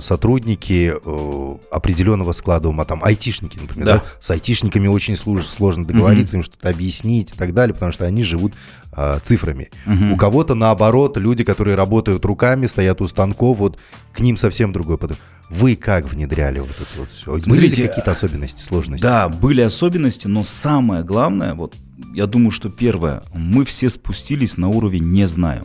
сотрудники 0.00 0.94
э, 0.94 1.56
определенного 1.70 2.32
склада 2.32 2.68
ума, 2.68 2.84
там 2.84 3.02
айтишники, 3.04 3.58
например, 3.58 3.86
да. 3.86 3.96
Да. 3.96 4.04
с 4.20 4.30
айтишниками 4.30 4.88
очень 4.88 5.16
сложно 5.16 5.84
договориться, 5.84 6.36
им 6.36 6.42
что-то 6.42 6.68
объяснить 6.68 7.32
и 7.32 7.36
так 7.36 7.54
далее, 7.54 7.74
потому 7.74 7.92
что 7.92 8.04
они 8.04 8.22
живут 8.24 8.54
а, 8.94 9.20
цифрами. 9.20 9.70
Мгм. 9.86 10.12
У 10.12 10.16
кого-то 10.16 10.54
наоборот, 10.54 11.16
люди, 11.16 11.44
которые 11.44 11.76
работают 11.76 12.24
руками, 12.24 12.66
стоят 12.66 13.00
у 13.00 13.06
станков, 13.06 13.58
вот 13.58 13.78
к 14.12 14.20
ним 14.20 14.36
совсем 14.36 14.72
другой 14.72 14.98
подход. 14.98 15.18
Вы 15.48 15.76
как 15.76 16.10
внедряли 16.10 16.58
вот 16.58 16.70
это 16.70 16.98
вот 16.98 17.10
все? 17.10 17.26
Были 17.26 17.36
ли 17.36 17.42
Смотрите, 17.42 17.88
какие-то 17.88 18.10
особенности, 18.10 18.62
сложности? 18.62 19.02
Да, 19.02 19.28
были 19.28 19.60
особенности, 19.60 20.26
но 20.26 20.42
самое 20.42 21.04
главное, 21.04 21.54
вот 21.54 21.74
я 22.14 22.26
думаю, 22.26 22.50
что 22.50 22.68
первое, 22.68 23.22
мы 23.34 23.64
все 23.64 23.88
спустились 23.88 24.56
на 24.56 24.68
уровень 24.68 25.04
не 25.04 25.26
знаю. 25.26 25.64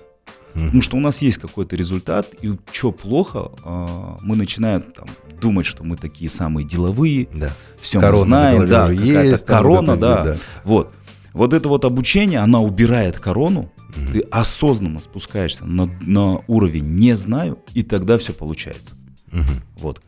Мгм. 0.54 0.66
Потому 0.66 0.82
что 0.82 0.98
у 0.98 1.00
нас 1.00 1.22
есть 1.22 1.38
какой-то 1.38 1.75
результат, 1.75 2.27
и 2.42 2.58
что 2.72 2.92
плохо, 2.92 3.51
а, 3.63 4.18
мы 4.22 4.36
начинаем 4.36 4.82
там, 4.82 5.08
думать, 5.39 5.66
что 5.66 5.84
мы 5.84 5.98
такие 5.98 6.30
самые 6.30 6.66
деловые, 6.66 7.27
Да. 7.34 7.51
все 7.80 8.00
мы 8.00 8.01
Корона 8.04 8.20
на 8.20 8.24
знаем, 8.25 8.70
да, 8.70 8.88
какая-то 8.88 9.27
есть, 9.27 9.46
там 9.46 9.58
корона, 9.58 9.92
это 9.92 10.00
да. 10.01 10.18
вот, 10.18 10.25
да. 10.25 10.39
Вот. 10.63 10.94
Вот 11.34 11.54
это 11.54 11.70
вот 11.70 11.86
обучение, 11.86 12.39
она 12.39 12.60
убирает 12.62 13.20
корону, 13.20 13.72
Мгм. 13.96 14.12
ты 14.13 14.20
осознанно 14.32 15.00
спускаешься 15.00 15.66
на, 15.66 15.86
на 16.01 16.42
уровень 16.48 16.86
не 16.86 17.16
знаю, 17.16 17.60
и 17.75 17.84
тогда 17.84 18.18
все 18.18 18.34
получается. 18.34 18.96
Мгм. 19.32 19.62
Вот. 19.80 20.01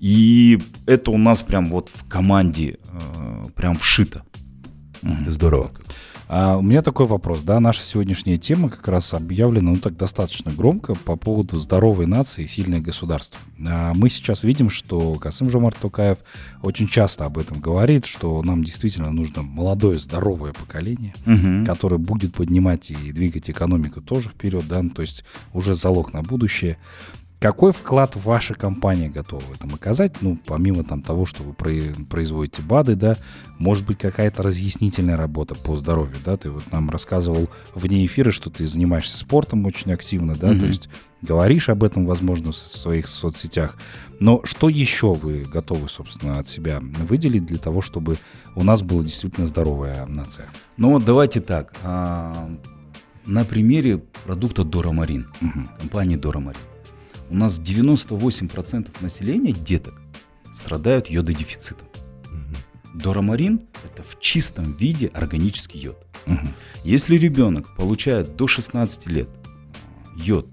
И 0.00 0.60
это 0.86 1.10
у 1.10 1.16
нас 1.16 1.40
прям 1.42 1.70
вот 1.70 1.88
в 1.88 2.06
команде 2.06 2.76
э, 2.92 3.48
прям 3.54 3.78
вшито. 3.78 4.22
Здорово. 5.26 5.70
А 6.36 6.56
у 6.56 6.62
меня 6.62 6.82
такой 6.82 7.06
вопрос, 7.06 7.42
да, 7.42 7.60
наша 7.60 7.82
сегодняшняя 7.82 8.38
тема 8.38 8.68
как 8.68 8.88
раз 8.88 9.14
объявлена, 9.14 9.70
ну 9.70 9.76
так 9.76 9.96
достаточно 9.96 10.50
громко 10.50 10.96
по 10.96 11.14
поводу 11.14 11.60
здоровой 11.60 12.06
нации 12.06 12.42
и 12.42 12.48
сильное 12.48 12.80
государство. 12.80 13.38
А 13.64 13.94
мы 13.94 14.10
сейчас 14.10 14.42
видим, 14.42 14.68
что 14.68 15.14
Касым 15.14 15.48
Жомарт 15.48 15.76
Токаев 15.76 16.18
очень 16.60 16.88
часто 16.88 17.24
об 17.24 17.38
этом 17.38 17.60
говорит, 17.60 18.04
что 18.04 18.42
нам 18.42 18.64
действительно 18.64 19.12
нужно 19.12 19.42
молодое 19.42 19.96
здоровое 20.00 20.52
поколение, 20.52 21.14
которое 21.64 21.98
будет 21.98 22.34
поднимать 22.34 22.90
и 22.90 23.12
двигать 23.12 23.48
экономику 23.48 24.00
тоже 24.00 24.30
вперед, 24.30 24.64
да, 24.66 24.82
ну, 24.82 24.90
то 24.90 25.02
есть 25.02 25.24
уже 25.52 25.74
залог 25.74 26.12
на 26.12 26.22
будущее. 26.22 26.78
Какой 27.44 27.72
вклад 27.72 28.16
ваша 28.16 28.54
компания 28.54 29.10
готова 29.10 29.40
в 29.42 29.52
этом 29.52 29.74
оказать? 29.74 30.22
Ну, 30.22 30.38
помимо 30.46 30.82
там 30.82 31.02
того, 31.02 31.26
что 31.26 31.42
вы 31.42 31.52
про- 31.52 31.92
производите 32.08 32.62
БАДы, 32.62 32.94
да, 32.96 33.18
может 33.58 33.84
быть, 33.84 33.98
какая-то 33.98 34.42
разъяснительная 34.42 35.18
работа 35.18 35.54
по 35.54 35.76
здоровью, 35.76 36.16
да? 36.24 36.38
Ты 36.38 36.50
вот 36.50 36.72
нам 36.72 36.88
рассказывал 36.88 37.50
вне 37.74 38.06
эфира, 38.06 38.30
что 38.30 38.48
ты 38.48 38.66
занимаешься 38.66 39.18
спортом 39.18 39.66
очень 39.66 39.92
активно, 39.92 40.34
да, 40.34 40.48
то 40.48 40.54
Мгм. 40.54 40.66
есть 40.68 40.88
говоришь 41.20 41.68
об 41.68 41.84
этом, 41.84 42.06
возможно, 42.06 42.50
в 42.52 42.56
своих 42.56 43.06
соцсетях. 43.08 43.76
Но 44.20 44.40
что 44.44 44.70
еще 44.70 45.12
вы 45.12 45.40
готовы, 45.42 45.90
собственно, 45.90 46.38
от 46.38 46.48
себя 46.48 46.80
выделить 46.80 47.44
для 47.44 47.58
того, 47.58 47.82
чтобы 47.82 48.16
у 48.56 48.64
нас 48.64 48.80
была 48.80 49.02
действительно 49.02 49.44
здоровая 49.44 50.06
нация? 50.06 50.46
Ну 50.78 50.92
вот 50.92 51.04
давайте 51.04 51.42
так. 51.42 51.74
а, 51.82 52.48
на 53.26 53.44
примере 53.44 53.98
продукта 54.24 54.64
Дорамарин, 54.64 55.26
Мгм. 55.42 55.68
компании 55.78 56.16
Дорамарин. 56.16 56.60
У 57.30 57.36
нас 57.36 57.58
98% 57.58 58.88
населения, 59.00 59.52
деток, 59.52 60.00
страдают 60.52 61.08
йододефицитом. 61.08 61.88
Дорамарин– 62.94 63.60
это 63.84 64.02
в 64.02 64.20
чистом 64.20 64.72
виде 64.74 65.08
органический 65.08 65.80
йод. 65.80 66.06
Мгм. 66.26 66.48
Если 66.84 67.16
ребенок 67.16 67.74
получает 67.76 68.36
до 68.36 68.46
16 68.46 69.06
лет 69.08 69.28
а, 69.44 70.16
йод 70.16 70.46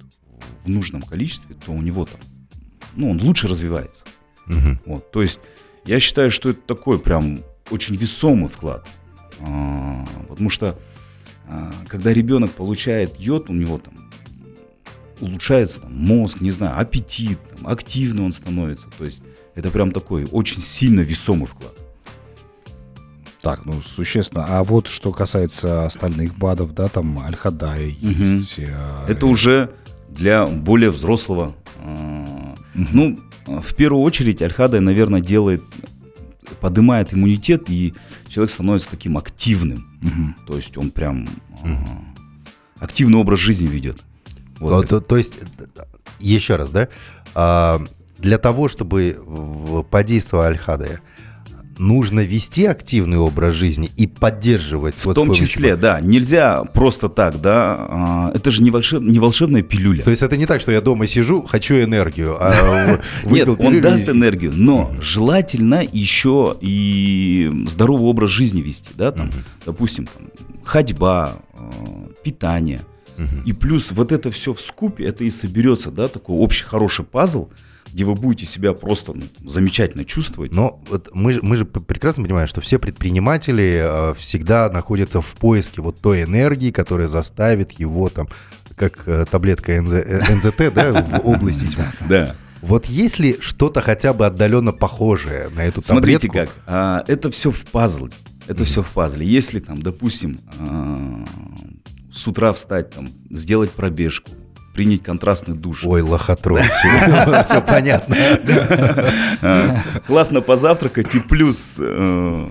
в 0.66 0.70
нужном 0.70 1.04
количестве, 1.04 1.56
то 1.56 1.72
у 1.72 1.82
него 1.82 2.06
там, 2.06 2.20
ну, 2.96 3.12
он 3.12 3.22
лучше 3.22 3.48
развивается. 3.48 4.06
Мгм. 4.48 4.82
Вот, 4.86 5.12
то 5.12 5.22
есть 5.22 5.40
я 5.86 6.00
считаю, 6.00 6.32
что 6.32 6.50
это 6.50 6.62
такой 6.62 7.00
прям 7.00 7.42
очень 7.70 7.96
весомый 7.96 8.50
вклад. 8.50 8.88
А, 9.40 10.06
потому 10.28 10.50
что 10.50 10.78
а, 11.48 11.72
когда 11.88 12.12
ребенок 12.12 12.52
получает 12.52 13.20
йод, 13.20 13.50
у 13.50 13.54
него 13.54 13.78
там 13.78 14.11
улучшается 15.22 15.82
там, 15.82 15.94
мозг, 15.96 16.42
не 16.42 16.52
знаю, 16.52 16.78
аппетит, 16.80 17.38
там, 17.56 17.68
активный 17.68 18.24
он 18.24 18.34
становится. 18.34 18.88
То 18.98 19.06
есть 19.06 19.22
это 19.56 19.70
прям 19.72 19.92
такой 19.92 20.26
очень 20.32 20.62
сильно 20.62 21.02
весомый 21.02 21.48
вклад. 21.48 21.74
Так, 23.42 23.66
ну, 23.66 23.82
существенно. 23.82 24.46
А 24.48 24.64
вот 24.64 24.88
что 24.88 25.12
касается 25.12 25.86
остальных 25.86 26.38
БАДов, 26.38 26.74
да, 26.76 26.88
там 26.90 27.18
Аль-Хадай 27.20 27.98
Мгм. 28.02 28.38
есть. 28.38 28.60
а, 28.60 29.06
Это 29.08 29.26
уже 29.26 29.72
для 30.10 30.46
более 30.46 30.92
взрослого. 30.92 31.56
а, 31.80 32.56
Ну, 32.76 33.18
а, 33.48 33.62
в 33.62 33.74
первую 33.76 34.04
очередь, 34.04 34.42
Альхада, 34.44 34.80
наверное, 34.80 35.22
делает, 35.22 35.64
поднимает 36.60 37.14
иммунитет, 37.14 37.64
и 37.70 37.94
человек 38.30 38.52
становится 38.52 38.90
таким 38.90 39.18
активным. 39.18 39.88
мгм. 40.02 40.36
То 40.46 40.56
есть 40.58 40.78
он 40.78 40.92
прям 40.92 41.28
а, 41.64 42.04
активный 42.80 43.18
образ 43.18 43.40
жизни 43.40 43.68
ведет. 43.68 43.98
Вот. 44.62 44.84
Ну, 44.84 44.84
то, 44.88 45.02
то 45.02 45.18
есть, 45.18 45.34
еще 46.20 46.56
раз, 46.56 46.70
да, 46.70 46.88
а, 47.36 47.82
для 48.18 48.38
того, 48.38 48.68
чтобы 48.68 49.86
подействовать 49.90 50.48
Аль-Хадая, 50.48 51.02
нужно 51.82 52.20
вести 52.20 52.66
активный 52.66 53.18
образ 53.18 53.56
жизни 53.56 53.90
и 53.98 54.06
поддерживать. 54.06 55.00
В 55.00 55.06
вот 55.08 55.16
том 55.16 55.28
помощью- 55.28 55.48
числе, 55.48 55.76
да, 55.76 56.00
нельзя 56.00 56.64
просто 56.64 57.10
так, 57.10 57.42
да, 57.42 57.76
а, 57.80 58.32
это 58.36 58.52
же 58.52 58.62
не, 58.62 58.70
волшеб- 58.70 59.02
не 59.02 59.18
волшебная 59.20 59.64
пилюля. 59.64 60.04
То 60.04 60.12
есть 60.12 60.22
это 60.22 60.38
не 60.38 60.46
так, 60.46 60.62
что 60.62 60.72
я 60.72 60.82
дома 60.82 61.08
сижу, 61.08 61.42
хочу 61.42 61.76
энергию, 61.82 62.38
а 62.40 63.00
Нет, 63.26 63.50
он 63.50 63.82
даст 63.82 64.08
энергию, 64.08 64.52
но 64.56 64.94
желательно 65.02 65.84
еще 65.92 66.56
и 66.62 67.52
здоровый 67.68 68.06
образ 68.06 68.30
жизни 68.30 68.62
вести, 68.62 68.92
да, 68.94 69.12
там, 69.12 69.32
допустим, 69.66 70.08
ходьба, 70.64 71.38
э, 71.54 71.62
питание, 72.24 72.82
Мгм. 73.22 73.44
и 73.46 73.54
плюс 73.54 73.92
вот 73.92 74.12
это 74.12 74.32
все 74.32 74.54
в 74.54 74.62
скупе, 74.62 75.06
это 75.06 75.24
и 75.24 75.30
соберется, 75.30 75.92
да, 75.92 76.08
такой 76.08 76.36
общий 76.38 76.64
хороший 76.66 77.06
пазл, 77.06 77.50
где 77.94 78.06
вы 78.06 78.16
будете 78.16 78.46
себя 78.46 78.74
просто 78.74 79.14
ну, 79.14 79.24
замечательно 79.46 80.06
чувствовать. 80.06 80.54
Но 80.54 80.82
вот 80.90 81.10
мы, 81.14 81.34
же- 81.34 81.40
мы 81.44 81.56
же 81.58 81.66
прекрасно 81.66 82.24
понимаем, 82.24 82.48
что 82.48 82.62
все 82.62 82.80
предприниматели 82.80 83.82
э, 83.84 84.14
всегда 84.16 84.70
находятся 84.70 85.20
в 85.22 85.34
поиске 85.36 85.82
вот 85.82 86.00
той 86.00 86.24
энергии, 86.24 86.72
которая 86.72 87.08
заставит 87.08 87.74
его 87.74 88.10
там 88.10 88.28
как 88.76 89.04
э, 89.08 89.26
таблетка 89.30 89.82
НЗ, 89.82 89.94
э, 89.94 90.22
НЗТ, 90.36 90.74
да, 90.74 90.92
в 91.22 91.28
области. 91.28 91.68
Да. 92.10 92.36
Вот 92.62 92.86
есть 92.86 93.18
ли 93.20 93.38
что-то 93.42 93.82
хотя 93.82 94.14
бы 94.14 94.26
отдаленно 94.28 94.72
похожее 94.72 95.50
на 95.56 95.66
эту 95.66 95.82
Смотрите 95.82 96.28
таблетку? 96.28 96.54
как, 96.56 96.64
а, 96.68 97.04
это 97.08 97.30
все 97.32 97.50
в 97.52 97.66
пазле. 97.66 98.10
Это 98.48 98.64
все 98.66 98.84
в 98.84 98.90
пазле. 98.92 99.26
Если 99.26 99.60
там, 99.60 99.82
допустим, 99.82 100.38
а, 100.60 101.26
с 102.12 102.28
утра 102.28 102.52
встать, 102.54 102.92
там, 102.92 103.10
сделать 103.30 103.72
пробежку, 103.72 104.32
принять 104.74 105.04
контрастный 105.04 105.56
душ, 105.56 105.86
Ой, 105.86 106.02
лохотрон, 106.02 106.62
все 106.62 107.62
понятно. 107.62 108.16
а, 109.42 109.82
классно 110.08 110.42
позавтракать 110.42 111.14
и 111.16 111.20
плюс 111.20 111.78
э, 111.80 112.48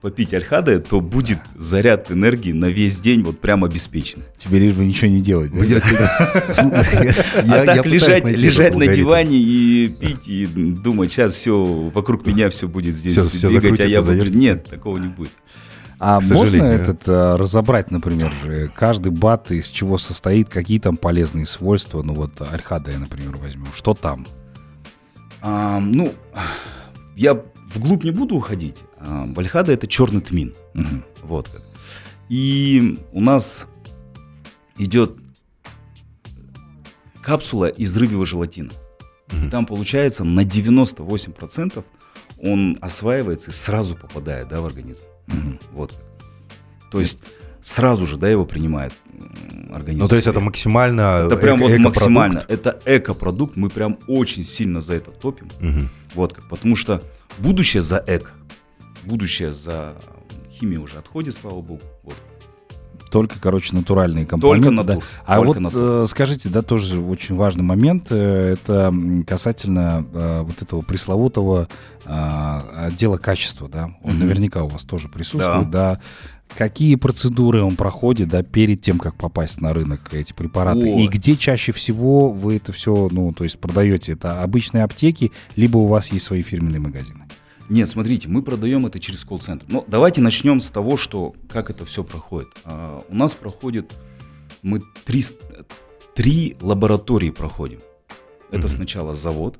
попить 0.00 0.34
альхады, 0.34 0.78
то 0.78 1.00
будет 1.00 1.38
заряд 1.56 2.10
энергии 2.10 2.52
на 2.52 2.66
весь 2.66 3.00
день 3.00 3.22
вот 3.22 3.40
прям 3.40 3.64
обеспечен. 3.64 4.22
Тебе 4.38 4.60
лишь 4.60 4.72
бы 4.72 4.84
ничего 4.84 5.10
не 5.10 5.20
делать. 5.20 5.52
а 5.52 7.66
так 7.66 7.86
лежать, 7.86 8.26
лежать 8.26 8.76
на 8.76 8.86
диване 8.86 9.36
и 9.36 9.88
пить, 9.88 10.28
и 10.28 10.46
думать, 10.46 11.12
сейчас 11.12 11.34
все 11.34 11.90
вокруг 11.94 12.26
меня 12.26 12.48
все 12.50 12.66
будет 12.66 12.96
здесь 12.96 13.16
всё 13.16 13.50
бегать, 13.50 13.80
а 13.80 13.86
я. 13.86 14.00
Нет, 14.00 14.68
такого 14.68 14.98
не 14.98 15.08
будет. 15.08 15.32
А 16.02 16.18
К 16.18 16.22
можно 16.30 16.36
сожалению. 16.46 16.72
этот 16.72 17.02
а, 17.06 17.36
разобрать, 17.36 17.90
например, 17.90 18.32
каждый 18.74 19.12
бат 19.12 19.50
из 19.50 19.68
чего 19.68 19.98
состоит, 19.98 20.48
какие 20.48 20.80
там 20.80 20.96
полезные 20.96 21.44
свойства? 21.44 22.02
Ну 22.02 22.14
вот 22.14 22.40
Альхада 22.40 22.90
я, 22.90 22.98
например, 22.98 23.36
возьму. 23.36 23.66
Что 23.74 23.92
там? 23.92 24.26
А, 25.42 25.78
ну, 25.78 26.14
я 27.16 27.38
вглубь 27.74 28.02
не 28.02 28.12
буду 28.12 28.36
уходить. 28.36 28.78
А, 28.98 29.26
Вальхада 29.26 29.72
это 29.72 29.86
черный 29.86 30.22
тмин. 30.22 30.54
Мгм. 30.72 31.04
Вот. 31.22 31.50
И 32.30 32.98
у 33.12 33.20
нас 33.20 33.66
идет 34.78 35.16
капсула 37.20 37.66
из 37.66 37.94
рыбьего 37.98 38.24
желатина. 38.24 38.70
И 39.32 39.50
там 39.50 39.66
получается 39.66 40.24
на 40.24 40.44
98% 40.44 41.84
он 42.42 42.78
осваивается 42.80 43.50
и 43.50 43.52
сразу 43.52 43.96
попадает 43.96 44.48
да, 44.48 44.62
в 44.62 44.64
организм. 44.64 45.04
Вот. 45.72 45.90
как. 45.92 46.90
То 46.90 47.00
есть 47.00 47.18
сразу 47.60 48.06
же 48.06 48.16
да, 48.16 48.28
его 48.28 48.44
принимает 48.44 48.92
организм. 49.72 50.02
Ну, 50.02 50.08
то 50.08 50.14
есть 50.14 50.26
это 50.26 50.40
максимально 50.40 51.22
Это 51.26 51.36
прям 51.36 51.60
вот 51.60 51.76
максимально. 51.78 52.44
Это 52.48 52.80
экопродукт. 52.84 53.56
Мы 53.56 53.68
прям 53.70 53.98
очень 54.06 54.44
сильно 54.44 54.80
за 54.80 54.94
это 54.94 55.10
топим. 55.10 55.48
Мгм. 55.60 55.88
Вот 56.14 56.32
как. 56.32 56.48
Потому 56.48 56.76
что 56.76 57.02
будущее 57.38 57.82
за 57.82 58.02
эко. 58.06 58.32
Будущее 59.04 59.52
за 59.52 59.94
химию 60.50 60.82
уже 60.82 60.98
отходит, 60.98 61.34
слава 61.34 61.60
богу. 61.60 61.82
Вот. 62.02 62.16
Только, 63.10 63.40
короче, 63.40 63.74
натуральные 63.74 64.24
компоненты. 64.26 64.68
Только 64.68 64.82
да. 64.84 64.92
натур. 64.94 65.04
А 65.26 65.36
Только 65.36 65.46
вот 65.48 65.60
натур. 65.60 65.82
э, 65.82 66.04
скажите, 66.08 66.48
да, 66.48 66.62
тоже 66.62 67.00
очень 67.00 67.34
важный 67.34 67.64
момент. 67.64 68.06
э, 68.10 68.52
Это 68.54 68.94
касательно 69.26 70.06
э, 70.12 70.42
вот 70.42 70.62
этого 70.62 70.80
пресловутого 70.82 71.68
а, 72.06 72.86
отдела 72.86 73.16
качества, 73.18 73.68
да. 73.68 73.90
Он 74.02 74.12
Мгм. 74.12 74.20
наверняка 74.20 74.62
у 74.64 74.68
вас 74.68 74.82
тоже 74.82 75.08
присутствует, 75.08 75.70
да. 75.70 76.00
Какие 76.56 76.96
процедуры 76.96 77.62
он 77.62 77.76
проходит, 77.76 78.28
да, 78.28 78.42
перед 78.42 78.80
тем, 78.80 78.98
как 78.98 79.14
попасть 79.14 79.60
на 79.60 79.72
рынок 79.72 80.12
эти 80.12 80.32
препараты? 80.32 80.80
О. 80.92 80.98
И 80.98 81.06
где 81.06 81.36
чаще 81.36 81.70
всего 81.72 82.28
вы 82.30 82.56
это 82.56 82.72
все, 82.72 83.08
ну, 83.12 83.32
то 83.32 83.44
есть 83.44 83.58
продаете? 83.60 84.12
Это 84.12 84.42
обычные 84.42 84.82
аптеки, 84.82 85.30
либо 85.54 85.78
у 85.78 85.86
вас 85.86 86.10
есть 86.10 86.24
свои 86.24 86.42
фирменные 86.42 86.80
магазины? 86.80 87.20
Нет, 87.70 87.88
смотрите, 87.88 88.26
мы 88.26 88.42
продаем 88.42 88.84
это 88.86 88.98
через 88.98 89.20
колл-центр. 89.24 89.64
Но 89.68 89.84
давайте 89.86 90.20
начнем 90.20 90.60
с 90.60 90.72
того, 90.72 90.96
что 90.96 91.36
как 91.48 91.70
это 91.70 91.84
все 91.84 92.02
проходит. 92.02 92.48
А, 92.64 93.00
у 93.08 93.14
нас 93.14 93.36
проходит, 93.36 93.96
мы 94.62 94.82
три, 95.04 95.22
три 96.16 96.56
лаборатории 96.60 97.30
проходим. 97.30 97.78
Это 98.50 98.66
сначала 98.66 99.14
завод, 99.14 99.56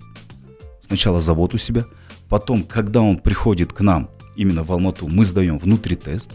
сначала 0.81 1.21
завод 1.21 1.55
у 1.55 1.57
себя, 1.57 1.87
потом, 2.29 2.65
когда 2.65 3.01
он 3.01 3.17
приходит 3.17 3.73
к 3.73 3.81
нам, 3.81 4.11
именно 4.35 4.65
в 4.65 4.73
Алмату, 4.73 5.07
мы 5.07 5.25
сдаем 5.25 5.59
внутри 5.59 5.95
тест. 5.95 6.33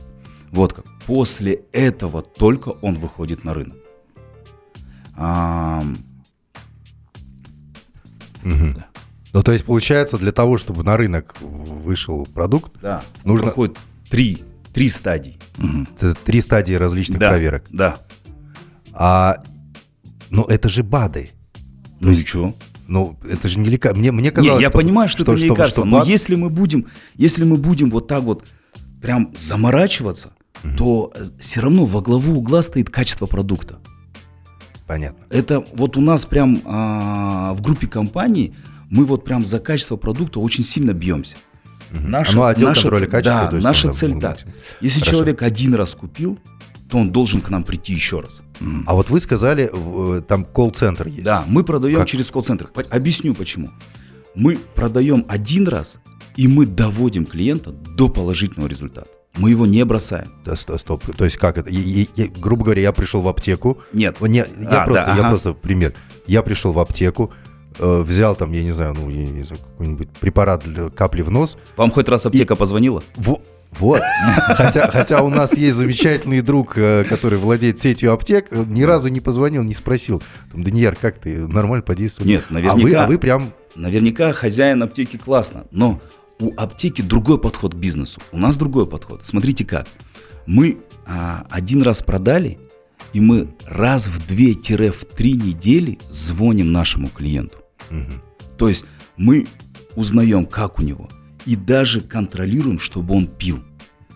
Вот 0.51 0.71
как. 0.71 0.85
После 1.05 1.65
этого 1.73 2.21
только 2.21 2.69
он 2.69 2.93
выходит 2.93 3.43
на 3.43 3.53
рынок. 3.53 3.77
А, 5.17 5.83
Ну, 9.35 9.43
то 9.43 9.51
есть, 9.51 9.65
получается, 9.65 10.17
для 10.17 10.31
того, 10.31 10.57
чтобы 10.57 10.83
на 10.83 10.95
рынок 10.95 11.35
вышел 11.41 12.25
продукт, 12.25 12.71
да, 12.81 13.03
Нужно- 13.25 13.47
проходит 13.47 13.77
три, 14.09 14.41
три 14.73 14.87
стадии. 14.87 15.37
это 15.99 16.15
три 16.15 16.39
стадии 16.39 16.73
различных 16.73 17.19
Да, 17.19 17.29
проверок. 17.31 17.65
Да. 17.69 17.97
А, 18.93 19.43
ну, 20.29 20.43
это 20.45 20.69
же 20.69 20.83
БАДы. 20.83 21.31
Ну 21.99 22.11
и 22.11 22.15
что? 22.15 22.55
Ну, 22.87 23.19
это 23.29 23.49
же 23.49 23.59
не 23.59 23.69
лекарство. 23.69 23.99
Мне, 23.99 24.13
мне 24.13 24.23
Не, 24.29 24.31
казалось, 24.31 24.61
я 24.61 24.69
что- 24.69 24.77
понимаю, 24.77 25.09
что, 25.09 25.23
это 25.23 25.31
не 25.33 25.37
что- 25.39 25.47
лекарство, 25.47 25.83
что 25.83 25.91
но 25.91 25.97
БАД- 26.01 26.07
если 26.07 26.35
мы 26.35 26.49
будем, 26.49 26.85
если 27.15 27.43
мы 27.43 27.57
будем 27.57 27.89
вот 27.89 28.07
так 28.07 28.23
вот 28.23 28.45
прям 29.01 29.33
заморачиваться, 29.35 30.31
то 30.77 31.11
все 31.41 31.59
равно 31.59 31.83
во 31.83 32.01
главу 32.01 32.35
угла 32.37 32.61
стоит 32.61 32.89
качество 32.89 33.25
продукта. 33.25 33.79
Понятно. 34.87 35.25
Это 35.29 35.65
вот 35.73 35.97
у 35.97 36.01
нас 36.01 36.23
прям 36.23 36.61
а, 36.63 37.53
в 37.53 37.61
группе 37.61 37.87
компаний 37.87 38.53
мы 38.89 39.05
вот 39.05 39.23
прям 39.23 39.43
за 39.45 39.59
качество 39.59 39.95
продукта 39.97 40.39
очень 40.39 40.63
сильно 40.63 40.93
бьемся. 40.93 41.35
Наша, 41.91 42.35
Ну, 42.35 42.43
отдел 42.43 42.67
наша 42.69 42.81
контроля 42.83 43.05
ц- 43.05 43.11
качества, 43.11 43.49
да, 43.51 43.57
наша 43.59 43.91
цель 43.91 44.19
так. 44.19 44.39
Если 44.81 44.99
Хорошо. 44.99 45.11
человек 45.17 45.41
один 45.43 45.75
раз 45.75 45.93
купил, 45.95 46.37
то 46.89 46.97
он 46.97 47.11
должен 47.11 47.41
к 47.41 47.49
нам 47.49 47.63
прийти 47.63 47.93
еще 47.93 48.19
раз. 48.19 48.41
А 48.85 48.93
вот 48.95 49.09
вы 49.09 49.19
сказали, 49.19 49.69
в- 49.71 50.21
там 50.21 50.43
колл-центр 50.45 51.07
есть. 51.07 51.23
Да, 51.23 51.43
мы 51.47 51.63
продаем 51.63 51.99
Как? 51.99 52.07
через 52.07 52.29
колл-центр. 52.31 52.69
Объясню 52.89 53.33
почему. 53.33 53.69
Мы 54.35 54.57
продаем 54.75 55.25
один 55.29 55.67
раз, 55.67 55.99
и 56.35 56.47
мы 56.47 56.65
доводим 56.65 57.25
клиента 57.25 57.71
до 57.71 58.09
положительного 58.09 58.67
результата. 58.67 59.07
Мы 59.37 59.49
его 59.51 59.65
не 59.65 59.83
бросаем. 59.85 60.31
Да, 60.45 60.55
сто- 60.55 60.77
стоп. 60.77 61.03
То 61.15 61.23
есть 61.25 61.37
как 61.37 61.57
это? 61.57 61.69
Я- 61.69 61.81
я- 61.81 62.05
я- 62.15 62.27
грубо 62.27 62.65
говоря, 62.65 62.81
я 62.81 62.91
пришел 62.93 63.21
в 63.21 63.27
аптеку. 63.27 63.77
Нет. 63.93 64.19
Не, 64.21 64.37
я, 64.39 64.45
А, 64.83 64.85
просто, 64.85 65.05
да, 65.05 65.13
я 65.15 65.19
ага. 65.19 65.29
просто 65.29 65.53
пример. 65.53 65.93
Я 66.27 66.41
пришел 66.41 66.71
в 66.71 66.79
аптеку, 66.79 67.31
э, 67.79 68.01
взял 68.01 68.35
там, 68.35 68.51
я 68.51 68.63
не 68.63 68.71
знаю, 68.71 68.93
ну, 68.93 69.09
я 69.09 69.25
не 69.25 69.43
знаю, 69.43 69.61
какой-нибудь 69.61 70.09
препарат 70.19 70.63
для 70.63 70.89
капли 70.89 71.21
в 71.21 71.31
нос. 71.31 71.57
Вам 71.77 71.91
хоть 71.91 72.09
раз 72.09 72.25
аптека 72.25 72.55
позвонила? 72.55 73.03
Во- 73.15 73.41
вот. 73.79 74.01
Хотя, 74.47 74.89
хотя 74.89 75.21
у 75.21 75.29
нас 75.29 75.57
есть 75.57 75.75
замечательный 75.75 76.41
друг, 76.41 76.77
э, 76.77 77.03
который 77.09 77.37
владеет 77.37 77.77
сетью 77.79 78.13
аптек, 78.13 78.51
ни 78.51 78.83
разу 78.83 79.09
не 79.09 79.19
позвонил, 79.19 79.63
не 79.63 79.73
спросил. 79.73 80.23
Там, 80.51 80.63
Данияр, 80.63 80.95
как 80.95 81.19
ты? 81.19 81.45
Нормально 81.47 81.83
подействовали? 81.83 82.31
Нет, 82.31 82.45
А 82.49 82.53
вы, 82.53 82.61
наверняка. 82.61 83.03
а 83.03 83.07
вы 83.07 83.17
прям... 83.17 83.53
Наверняка 83.75 84.31
хозяин 84.31 84.81
аптеки 84.83 85.17
классно, 85.17 85.65
но 85.71 85.99
у 86.39 86.53
аптеки 86.55 87.01
другой 87.01 87.37
подход 87.39 87.73
к 87.73 87.77
бизнесу. 87.77 88.21
У 88.31 88.37
нас 88.37 88.55
другой 88.55 88.87
подход. 88.87 89.21
Смотрите 89.25 89.65
как. 89.65 89.87
Мы 90.45 90.77
а, 91.05 91.45
один 91.49 91.81
раз 91.81 92.01
продали, 92.01 92.57
и 93.11 93.19
мы 93.19 93.49
раз 93.65 94.07
в 94.07 94.19
2-3 94.25 95.31
недели 95.33 95.99
звоним 96.09 96.71
нашему 96.71 97.09
клиенту. 97.09 97.57
То 98.57 98.69
есть 98.69 98.85
мы 99.17 99.47
узнаем, 99.95 100.45
как 100.45 100.79
у 100.79 100.83
него, 100.83 101.09
и 101.45 101.55
даже 101.55 102.01
контролируем, 102.01 102.79
чтобы 102.79 103.15
он 103.15 103.27
пил. 103.27 103.63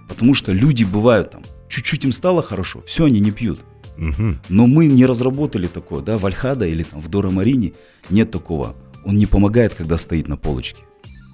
Потому 0.08 0.34
что 0.34 0.52
люди 0.52 0.84
бывают 0.84 1.32
там, 1.32 1.44
чуть-чуть 1.68 2.06
им 2.06 2.12
стало 2.12 2.42
хорошо, 2.42 2.82
все, 2.86 3.06
они 3.06 3.20
не 3.20 3.32
пьют. 3.32 3.60
Мгм. 3.98 4.40
Но 4.48 4.66
мы 4.66 4.88
не 4.88 5.06
разработали 5.06 5.68
такое, 5.68 6.02
да, 6.02 6.18
в 6.18 6.26
Альхада 6.26 6.66
или 6.66 6.84
там 6.84 7.02
в 7.02 7.10
Дора 7.10 7.30
Марине 7.30 7.74
нет 8.10 8.32
такого. 8.32 8.76
Он 9.06 9.18
не 9.18 9.26
помогает, 9.26 9.74
когда 9.76 9.98
стоит 9.98 10.28
на 10.28 10.38
полочке. 10.38 10.84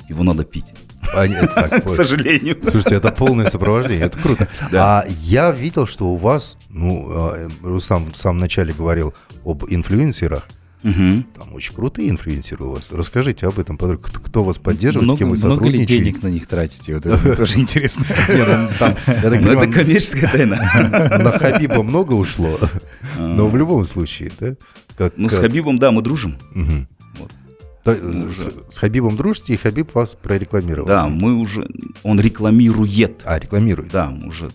Его 0.09 0.23
надо 0.23 0.45
пить. 0.45 0.73
А, 1.15 1.27
нет, 1.27 1.51
так, 1.53 1.85
К 1.85 1.89
сожалению. 1.89 2.57
Слушайте, 2.61 2.95
это 2.95 3.11
полное 3.11 3.47
сопровождение, 3.49 4.05
это 4.05 4.17
круто. 4.17 4.47
Да. 4.71 5.01
А 5.01 5.07
я 5.07 5.51
видел, 5.51 5.85
что 5.85 6.07
у 6.07 6.15
вас, 6.15 6.57
ну, 6.69 7.33
э, 7.33 7.49
Рустам 7.61 8.11
в 8.11 8.17
самом 8.17 8.39
начале 8.39 8.73
говорил 8.73 9.13
об 9.43 9.65
инфлюенсерах. 9.67 10.47
Мгм. 10.85 11.23
Там 11.35 11.53
очень 11.53 11.73
крутые 11.73 12.11
инфлюенсеры 12.11 12.63
у 12.63 12.71
вас. 12.73 12.91
Расскажите 12.91 13.47
об 13.47 13.57
этом, 13.57 13.75
подробно. 13.75 14.07
кто, 14.07 14.43
вас 14.43 14.59
поддерживает, 14.59 15.05
с 15.05 15.07
Много, 15.07 15.17
кем 15.17 15.29
вы 15.31 15.37
много 15.37 15.49
ли 15.49 15.55
сотрудничаете? 15.55 15.97
денег 15.97 16.21
на 16.21 16.27
них 16.27 16.45
тратите? 16.45 16.93
Вот 16.93 17.07
это 17.07 17.35
тоже 17.37 17.59
интересно. 17.59 18.05
Ну, 18.29 18.87
Ну, 19.41 19.51
это 19.51 19.67
коммерческая 19.71 20.29
тайна. 20.29 20.57
на 21.23 21.31
Хабиба 21.31 21.81
много 21.81 22.13
ушло, 22.13 22.59
но 23.17 23.47
в 23.47 23.55
любом 23.57 23.83
случае, 23.85 24.31
да? 24.39 25.09
Ну, 25.17 25.29
с 25.29 25.39
Хабибом, 25.39 25.79
да, 25.79 25.89
мы 25.89 26.03
дружим. 26.03 26.37
С, 27.83 28.47
с 28.69 28.77
Хабибом 28.77 29.15
дружите, 29.15 29.53
и 29.53 29.57
Хабиб 29.57 29.93
вас 29.95 30.15
прорекламировал. 30.19 30.87
Да, 30.87 31.07
мы 31.07 31.33
уже... 31.33 31.67
Он 32.03 32.19
рекламирует. 32.19 33.21
А, 33.25 33.37
рекламирует. 33.39 33.91
Да, 33.91 34.09
мы 34.09 34.27
уже 34.27 34.49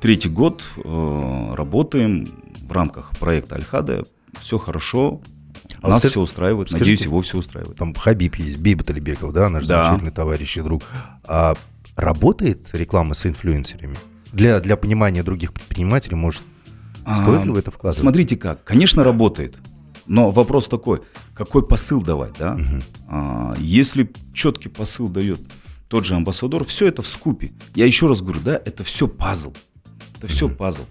третий 0.00 0.28
год 0.28 0.64
э, 0.76 1.54
работаем 1.54 2.28
в 2.68 2.72
рамках 2.72 3.12
проекта 3.18 3.56
Альхада. 3.56 4.04
Все 4.38 4.58
хорошо. 4.58 5.20
А 5.82 5.88
Нас 5.88 5.98
скажи- 6.00 6.12
все 6.12 6.20
устраивает. 6.20 6.68
скажите- 6.68 6.78
Надеюсь, 6.90 7.02
его 7.06 7.20
все 7.20 7.38
устраивает. 7.38 7.76
Там 7.76 7.94
Хабиб 7.94 8.36
есть, 8.36 8.58
Бейбат 8.58 8.90
Алибеков, 8.90 9.32
да, 9.32 9.48
наш 9.48 9.66
Да. 9.66 9.84
замечательный 9.84 10.12
товарищ 10.12 10.56
и 10.56 10.60
друг. 10.62 10.82
А 11.24 11.54
работает 11.96 12.68
реклама 12.72 13.14
с 13.14 13.26
инфлюенсерами? 13.26 13.96
Для, 14.32 14.60
для 14.60 14.76
понимания 14.76 15.22
других 15.22 15.52
предпринимателей, 15.52 16.16
может, 16.16 16.42
Стоит 17.22 17.44
ли 17.44 17.50
в 17.50 17.56
это 17.56 17.70
вкладывать? 17.70 17.96
Смотрите 18.00 18.36
как. 18.36 18.62
Конечно, 18.62 19.02
работает. 19.02 19.56
Но 20.06 20.30
вопрос 20.30 20.68
такой, 20.68 21.00
какой 21.34 21.66
посыл 21.66 22.02
давать, 22.02 22.34
да? 22.38 22.58
А, 23.08 23.54
если 23.58 24.10
четкий 24.34 24.68
посыл 24.68 25.08
дает 25.08 25.40
тот 25.88 26.04
же 26.04 26.14
амбассадор, 26.14 26.64
все 26.64 26.86
это 26.86 27.02
в 27.02 27.06
скупе. 27.06 27.52
Я 27.74 27.86
еще 27.86 28.06
раз 28.06 28.20
говорю, 28.20 28.40
да, 28.44 28.60
это 28.64 28.84
все 28.84 29.08
пазл. 29.08 29.52
Это 30.18 30.26
все 30.26 30.48
пазл. 30.48 30.82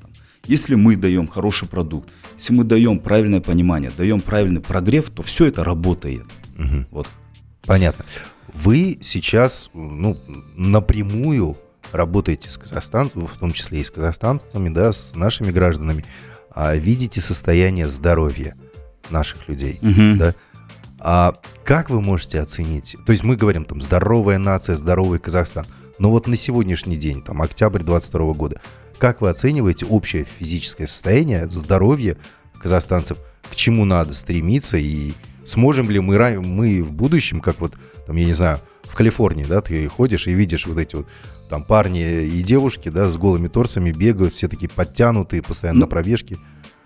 Если 0.49 0.73
мы 0.73 0.95
даем 0.95 1.27
хороший 1.27 1.67
продукт, 1.67 2.09
если 2.35 2.53
мы 2.53 2.63
даем 2.63 2.97
правильное 2.97 3.39
понимание, 3.39 3.91
даем 3.95 4.19
правильный 4.19 4.61
прогрев, 4.61 5.11
то 5.11 5.21
все 5.21 5.45
это 5.45 5.63
работает. 5.63 6.23
Вот. 6.89 7.07
Понятно. 7.67 8.03
Вы 8.51 8.97
сейчас 9.03 9.69
ну, 9.75 10.17
напрямую 10.55 11.55
работаете 11.91 12.49
с 12.49 12.57
казахстанцами, 12.57 13.27
в 13.27 13.37
том 13.37 13.53
числе 13.53 13.81
и 13.81 13.83
с 13.83 13.91
казахстанцами, 13.91 14.69
да, 14.69 14.91
с 14.91 15.13
нашими 15.13 15.51
гражданами, 15.51 16.03
а 16.49 16.75
видите 16.75 17.21
состояние 17.21 17.87
здоровья 17.87 18.55
наших 19.11 19.47
людей, 19.49 19.77
Мгм. 19.83 20.17
да? 20.17 20.33
А 20.99 21.33
как 21.63 21.91
вы 21.91 22.01
можете 22.01 22.41
оценить? 22.41 22.95
То 23.05 23.11
есть 23.11 23.23
мы 23.23 23.35
говорим 23.35 23.65
там 23.65 23.81
здоровая 23.81 24.39
нация, 24.39 24.75
здоровый 24.75 25.19
Казахстан. 25.19 25.67
Но 25.99 26.09
вот 26.09 26.25
на 26.25 26.35
сегодняшний 26.35 26.95
день, 26.97 27.21
там 27.21 27.39
октябрь 27.43 27.83
22 27.83 28.33
года, 28.33 28.61
как 28.99 29.21
вы 29.21 29.29
оцениваете 29.29 29.85
общее 29.85 30.25
физическое 30.37 30.85
состояние, 30.85 31.49
здоровье 31.49 32.17
казахстанцев? 32.61 33.17
К 33.49 33.55
чему 33.55 33.85
надо 33.85 34.13
стремиться 34.13 34.77
и 34.77 35.13
сможем 35.45 35.89
ли 35.89 35.99
мы, 35.99 36.39
мы 36.39 36.83
в 36.83 36.91
будущем, 36.91 37.39
как 37.39 37.59
вот 37.59 37.73
там, 38.05 38.15
я 38.15 38.25
не 38.25 38.33
знаю, 38.33 38.59
в 38.83 38.95
Калифорнии, 38.95 39.45
да, 39.45 39.61
ты 39.61 39.87
ходишь 39.87 40.27
и 40.27 40.33
видишь 40.33 40.67
вот 40.67 40.77
эти 40.77 40.95
вот 40.95 41.07
там 41.49 41.63
парни 41.63 42.25
и 42.25 42.43
девушки, 42.43 42.89
да, 42.89 43.09
с 43.09 43.17
голыми 43.17 43.47
торсами 43.47 43.91
бегают, 43.91 44.35
все 44.35 44.47
такие 44.47 44.69
подтянутые, 44.69 45.41
постоянно 45.41 45.79
Ну, 45.79 45.85
на 45.85 45.89
пробежке. 45.89 46.37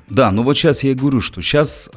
Да, 0.10 0.32
но 0.32 0.44
вот 0.44 0.58
сейчас 0.58 0.84
я 0.84 0.92
и 0.92 0.96
говорю, 0.96 1.20
что 1.20 1.42
сейчас 1.42 1.90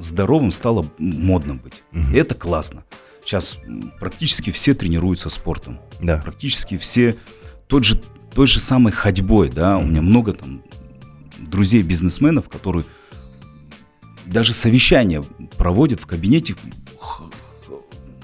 здоровым 0.00 0.52
стало 0.52 0.90
модно 0.98 1.54
быть. 1.54 1.82
И 2.12 2.16
это 2.16 2.34
классно. 2.34 2.84
Сейчас 3.24 3.58
практически 4.00 4.50
все 4.50 4.74
тренируются 4.74 5.30
спортом. 5.30 5.78
Да. 6.00 6.18
Практически 6.18 6.76
все 6.76 7.16
тот 7.68 7.84
же, 7.84 8.02
той 8.34 8.46
же 8.46 8.60
самой 8.60 8.92
ходьбой, 8.92 9.50
да. 9.50 9.78
У 9.78 9.82
меня 9.86 10.02
много 10.02 10.32
там 10.32 10.62
друзей 11.38 11.82
бизнесменов, 11.82 12.48
которые 12.48 12.84
даже 14.26 14.52
совещания 14.52 15.22
проводят 15.58 16.00
в 16.00 16.06
кабинете, 16.06 16.54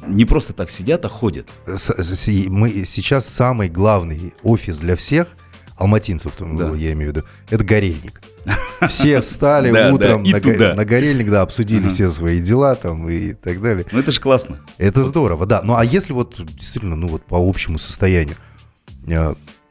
не 0.07 0.25
просто 0.25 0.53
так 0.55 0.71
сидят, 0.71 1.05
а 1.05 1.09
ходят. 1.09 1.49
Мы 1.67 2.85
сейчас 2.87 3.29
самый 3.29 3.69
главный 3.69 4.33
офис 4.43 4.79
для 4.79 4.97
всех 4.97 5.29
алматинцев, 5.77 6.33
Да. 6.39 6.75
я 6.75 6.93
имею 6.93 7.13
в 7.13 7.17
виду, 7.17 7.27
это 7.51 7.63
горельник. 7.65 8.21
Все 8.89 9.21
встали 9.21 9.71
Да, 9.73 9.93
утром 9.93 10.23
на, 10.23 10.41
го- 10.41 10.53
туда. 10.53 10.75
на 10.75 10.85
горельник, 10.87 11.29
да, 11.31 11.43
обсудили 11.43 11.81
Ага. 11.83 11.91
все 11.91 12.09
свои 12.09 12.41
дела 12.41 12.75
там 12.77 13.09
и 13.11 13.35
так 13.35 13.61
далее. 13.61 13.85
Ну 13.93 13.99
это 13.99 14.11
же 14.11 14.21
классно. 14.21 14.61
Это 14.79 15.05
здорово, 15.05 15.45
да. 15.45 15.61
Ну 15.63 15.77
а 15.77 15.85
если 15.85 16.13
вот 16.15 16.37
действительно, 16.55 16.97
ну 16.97 17.09
вот 17.09 17.25
по 17.25 17.37
общему 17.37 17.77
состоянию, 17.79 18.37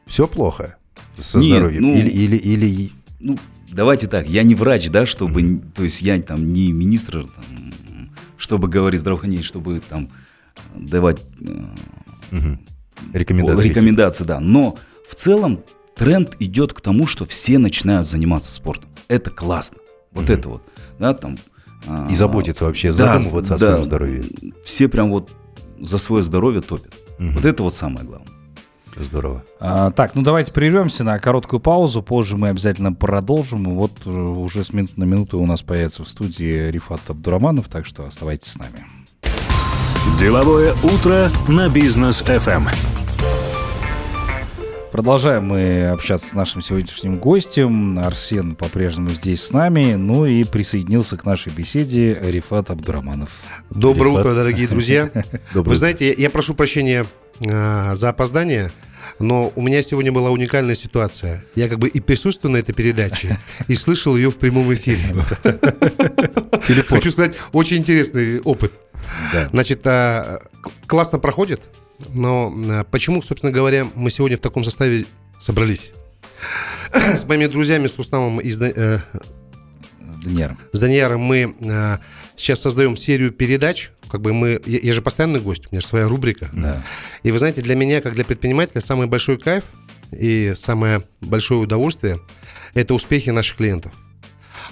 все 0.07 0.27
плохо 0.27 0.77
со 1.19 1.39
Нет, 1.39 1.57
здоровьем? 1.57 1.81
ну- 1.83 1.95
Или, 1.95 2.09
или, 2.09 2.37
или 2.37 2.91
ну, 3.19 3.37
давайте 3.71 4.07
так, 4.07 4.27
я 4.29 4.43
не 4.43 4.55
врач, 4.55 4.89
да, 4.89 5.05
чтобы, 5.05 5.41
н- 5.41 5.59
то 5.75 5.83
есть 5.83 6.01
я 6.01 6.21
там 6.21 6.53
не 6.53 6.71
министр, 6.71 7.23
там, 7.23 8.09
чтобы 8.37 8.67
говорить 8.67 8.99
здравоохранение, 9.01 9.43
чтобы 9.43 9.79
там 9.87 10.09
давать 10.75 11.19
мгм, 12.31 12.59
рекомендации? 13.13 13.69
рекомендации, 13.69 14.23
да. 14.23 14.39
Но 14.39 14.77
в 15.09 15.15
целом 15.15 15.63
тренд 15.95 16.35
идет 16.39 16.73
к 16.73 16.81
тому, 16.81 17.07
что 17.07 17.25
все 17.25 17.57
начинают 17.57 18.07
заниматься 18.07 18.53
спортом. 18.53 18.89
Это 19.07 19.29
классно. 19.31 19.77
Вот 20.11 20.29
это 20.29 20.49
вот, 20.49 20.63
да, 20.99 21.13
там. 21.13 21.37
а, 21.85 22.07
И 22.11 22.15
заботиться 22.15 22.65
вообще, 22.65 22.91
да, 22.91 23.17
задумываться 23.19 23.55
о 23.55 23.57
да, 23.57 23.67
своем 23.71 23.83
здоровье. 23.83 24.23
Все 24.63 24.87
прям 24.87 25.09
вот 25.09 25.31
за 25.79 25.97
свое 25.97 26.23
здоровье 26.23 26.61
топят. 26.61 26.93
Мгм. 27.19 27.33
Вот 27.33 27.45
это 27.45 27.63
вот 27.63 27.73
самое 27.73 28.05
главное. 28.05 28.31
Здорово. 28.99 29.43
А, 29.59 29.91
так, 29.91 30.15
ну 30.15 30.23
давайте 30.23 30.51
прервемся 30.51 31.03
на 31.03 31.19
короткую 31.19 31.59
паузу. 31.59 32.01
Позже 32.01 32.35
мы 32.37 32.49
обязательно 32.49 32.93
продолжим. 32.93 33.63
Вот 33.75 33.91
э, 34.05 34.09
уже 34.09 34.63
с 34.63 34.73
минуты 34.73 34.93
на 34.97 35.03
минуту 35.03 35.39
у 35.39 35.45
нас 35.45 35.61
появится 35.61 36.03
в 36.03 36.07
студии 36.07 36.69
Рифат 36.71 37.01
Абдураманов, 37.07 37.67
так 37.69 37.85
что 37.85 38.05
оставайтесь 38.05 38.53
с 38.53 38.57
нами. 38.57 38.85
Деловое 40.19 40.73
утро 40.83 41.29
на 41.47 41.69
бизнес 41.69 42.23
FM. 42.23 42.67
Продолжаем 44.91 45.45
мы 45.45 45.89
общаться 45.89 46.29
с 46.29 46.33
нашим 46.33 46.63
сегодняшним 46.63 47.19
гостем. 47.19 47.99
Арсен 47.99 48.55
по-прежнему 48.55 49.09
здесь 49.11 49.43
с 49.43 49.51
нами. 49.51 49.93
Ну 49.93 50.25
и 50.25 50.43
присоединился 50.43 51.17
к 51.17 51.25
нашей 51.25 51.51
беседе 51.53 52.17
Рифат 52.19 52.71
Абдураманов. 52.71 53.29
Доброе 53.69 54.11
Рифат. 54.11 54.25
утро, 54.25 54.33
дорогие 54.35 54.67
друзья. 54.67 55.11
Доброе 55.53 55.69
Вы 55.69 55.75
знаете, 55.75 56.07
я, 56.07 56.13
я 56.17 56.29
прошу 56.31 56.55
прощения 56.55 57.05
а, 57.51 57.93
за 57.93 58.09
опоздание, 58.09 58.71
но 59.19 59.51
у 59.55 59.61
меня 59.61 59.81
сегодня 59.81 60.11
была 60.11 60.29
уникальная 60.29 60.75
ситуация. 60.75 61.43
Я 61.55 61.67
как 61.67 61.79
бы 61.79 61.87
и 61.87 61.99
присутствую 61.99 62.51
на 62.53 62.57
этой 62.57 62.73
передаче, 62.73 63.39
и 63.67 63.75
слышал 63.75 64.15
ее 64.15 64.31
в 64.31 64.37
прямом 64.37 64.73
эфире. 64.73 65.01
Хочу 66.87 67.11
сказать, 67.11 67.35
очень 67.51 67.77
интересный 67.77 68.39
опыт. 68.41 68.73
Значит, 69.51 69.85
а, 69.85 70.39
классно 70.85 71.19
проходит, 71.19 71.61
но 72.09 72.53
а, 72.69 72.83
почему, 72.83 73.21
собственно 73.21 73.51
говоря, 73.51 73.87
мы 73.95 74.09
сегодня 74.09 74.37
в 74.37 74.41
таком 74.41 74.63
составе 74.63 75.05
собрались? 75.39 75.91
С 76.91 77.25
моими 77.25 77.47
друзьями, 77.47 77.87
с 77.87 78.57
Да- 78.57 78.69
э, 78.69 78.99
С 80.21 80.25
с 80.73 80.79
Данияром 80.79 81.21
мы 81.21 81.55
э, 81.59 81.97
сейчас 82.35 82.61
создаем 82.61 82.97
серию 82.97 83.31
передач. 83.31 83.91
Как 84.09 84.21
бы 84.21 84.33
мы, 84.33 84.61
я, 84.65 84.79
я 84.79 84.93
же 84.93 85.01
постоянный 85.01 85.39
гость, 85.39 85.65
у 85.67 85.69
меня 85.71 85.81
же 85.81 85.87
своя 85.87 86.07
рубрика. 86.07 86.49
Да. 86.53 86.81
И 87.23 87.31
вы 87.31 87.39
знаете, 87.39 87.61
для 87.61 87.75
меня, 87.75 88.01
как 88.01 88.13
для 88.15 88.23
предпринимателя, 88.25 88.81
самый 88.81 89.07
большой 89.07 89.37
кайф 89.37 89.63
и 90.11 90.53
самое 90.55 91.01
большое 91.21 91.59
удовольствие– 91.59 92.19
это 92.73 92.93
успехи 92.93 93.29
наших 93.29 93.57
клиентов. 93.57 93.91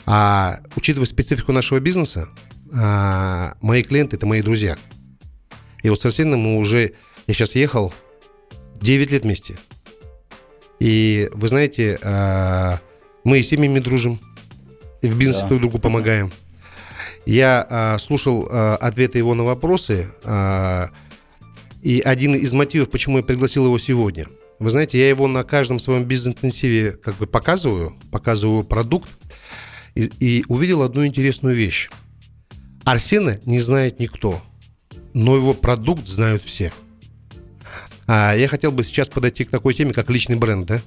А 0.05 0.59
учитывая 0.75 1.07
специфику 1.07 1.51
нашего 1.51 1.79
бизнеса, 1.79 2.29
а, 2.73 3.55
мои 3.61 3.81
клиенты– 3.83 4.15
это 4.17 4.25
мои 4.25 4.41
друзья. 4.41 4.77
И 5.83 5.89
вот 5.89 6.01
с 6.01 6.05
Арсеном 6.05 6.39
мы 6.39 6.57
уже, 6.57 6.93
я 7.27 7.33
сейчас 7.33 7.55
ехал 7.55 7.93
9 8.81 9.11
лет 9.11 9.23
вместе. 9.23 9.57
И 10.79 11.29
вы 11.33 11.47
знаете, 11.47 11.99
а, 12.03 12.79
мы 13.23 13.39
и 13.39 13.43
семьями 13.43 13.79
дружим, 13.79 14.19
и 15.01 15.07
в 15.07 15.17
бизнесе 15.17 15.41
Да. 15.41 15.47
друг 15.49 15.61
другу 15.61 15.79
помогаем. 15.79 16.31
Я 17.25 17.65
а, 17.69 17.97
слушал 17.97 18.47
а, 18.49 18.75
ответы 18.75 19.17
его 19.17 19.33
на 19.33 19.43
вопросы, 19.43 20.07
а, 20.23 20.89
и 21.81 21.99
один 21.99 22.35
из 22.35 22.51
мотивов, 22.53 22.89
почему 22.89 23.17
я 23.17 23.23
пригласил 23.23 23.65
его 23.65 23.77
сегодня. 23.77 24.27
Вы 24.59 24.69
знаете, 24.69 24.99
я 24.99 25.09
его 25.09 25.27
на 25.27 25.43
каждом 25.43 25.79
своем 25.79 26.03
бизнес-интенсиве 26.05 26.93
как 26.93 27.17
бы 27.17 27.25
показываю, 27.25 27.95
показываю 28.11 28.63
продукт, 28.63 29.09
и, 29.95 30.11
и 30.19 30.45
увидел 30.47 30.81
одну 30.81 31.05
интересную 31.05 31.55
вещь. 31.55 31.89
Арсена 32.83 33.39
не 33.45 33.59
знает 33.59 33.99
никто, 33.99 34.41
но 35.13 35.35
его 35.35 35.53
продукт 35.53 36.07
знают 36.07 36.43
все. 36.43 36.71
А 38.07 38.35
я 38.35 38.47
хотел 38.47 38.71
бы 38.71 38.83
сейчас 38.83 39.09
подойти 39.09 39.45
к 39.45 39.49
такой 39.49 39.73
теме, 39.73 39.93
как 39.93 40.09
личный 40.09 40.35
бренд, 40.35 40.67
да? 40.67 40.81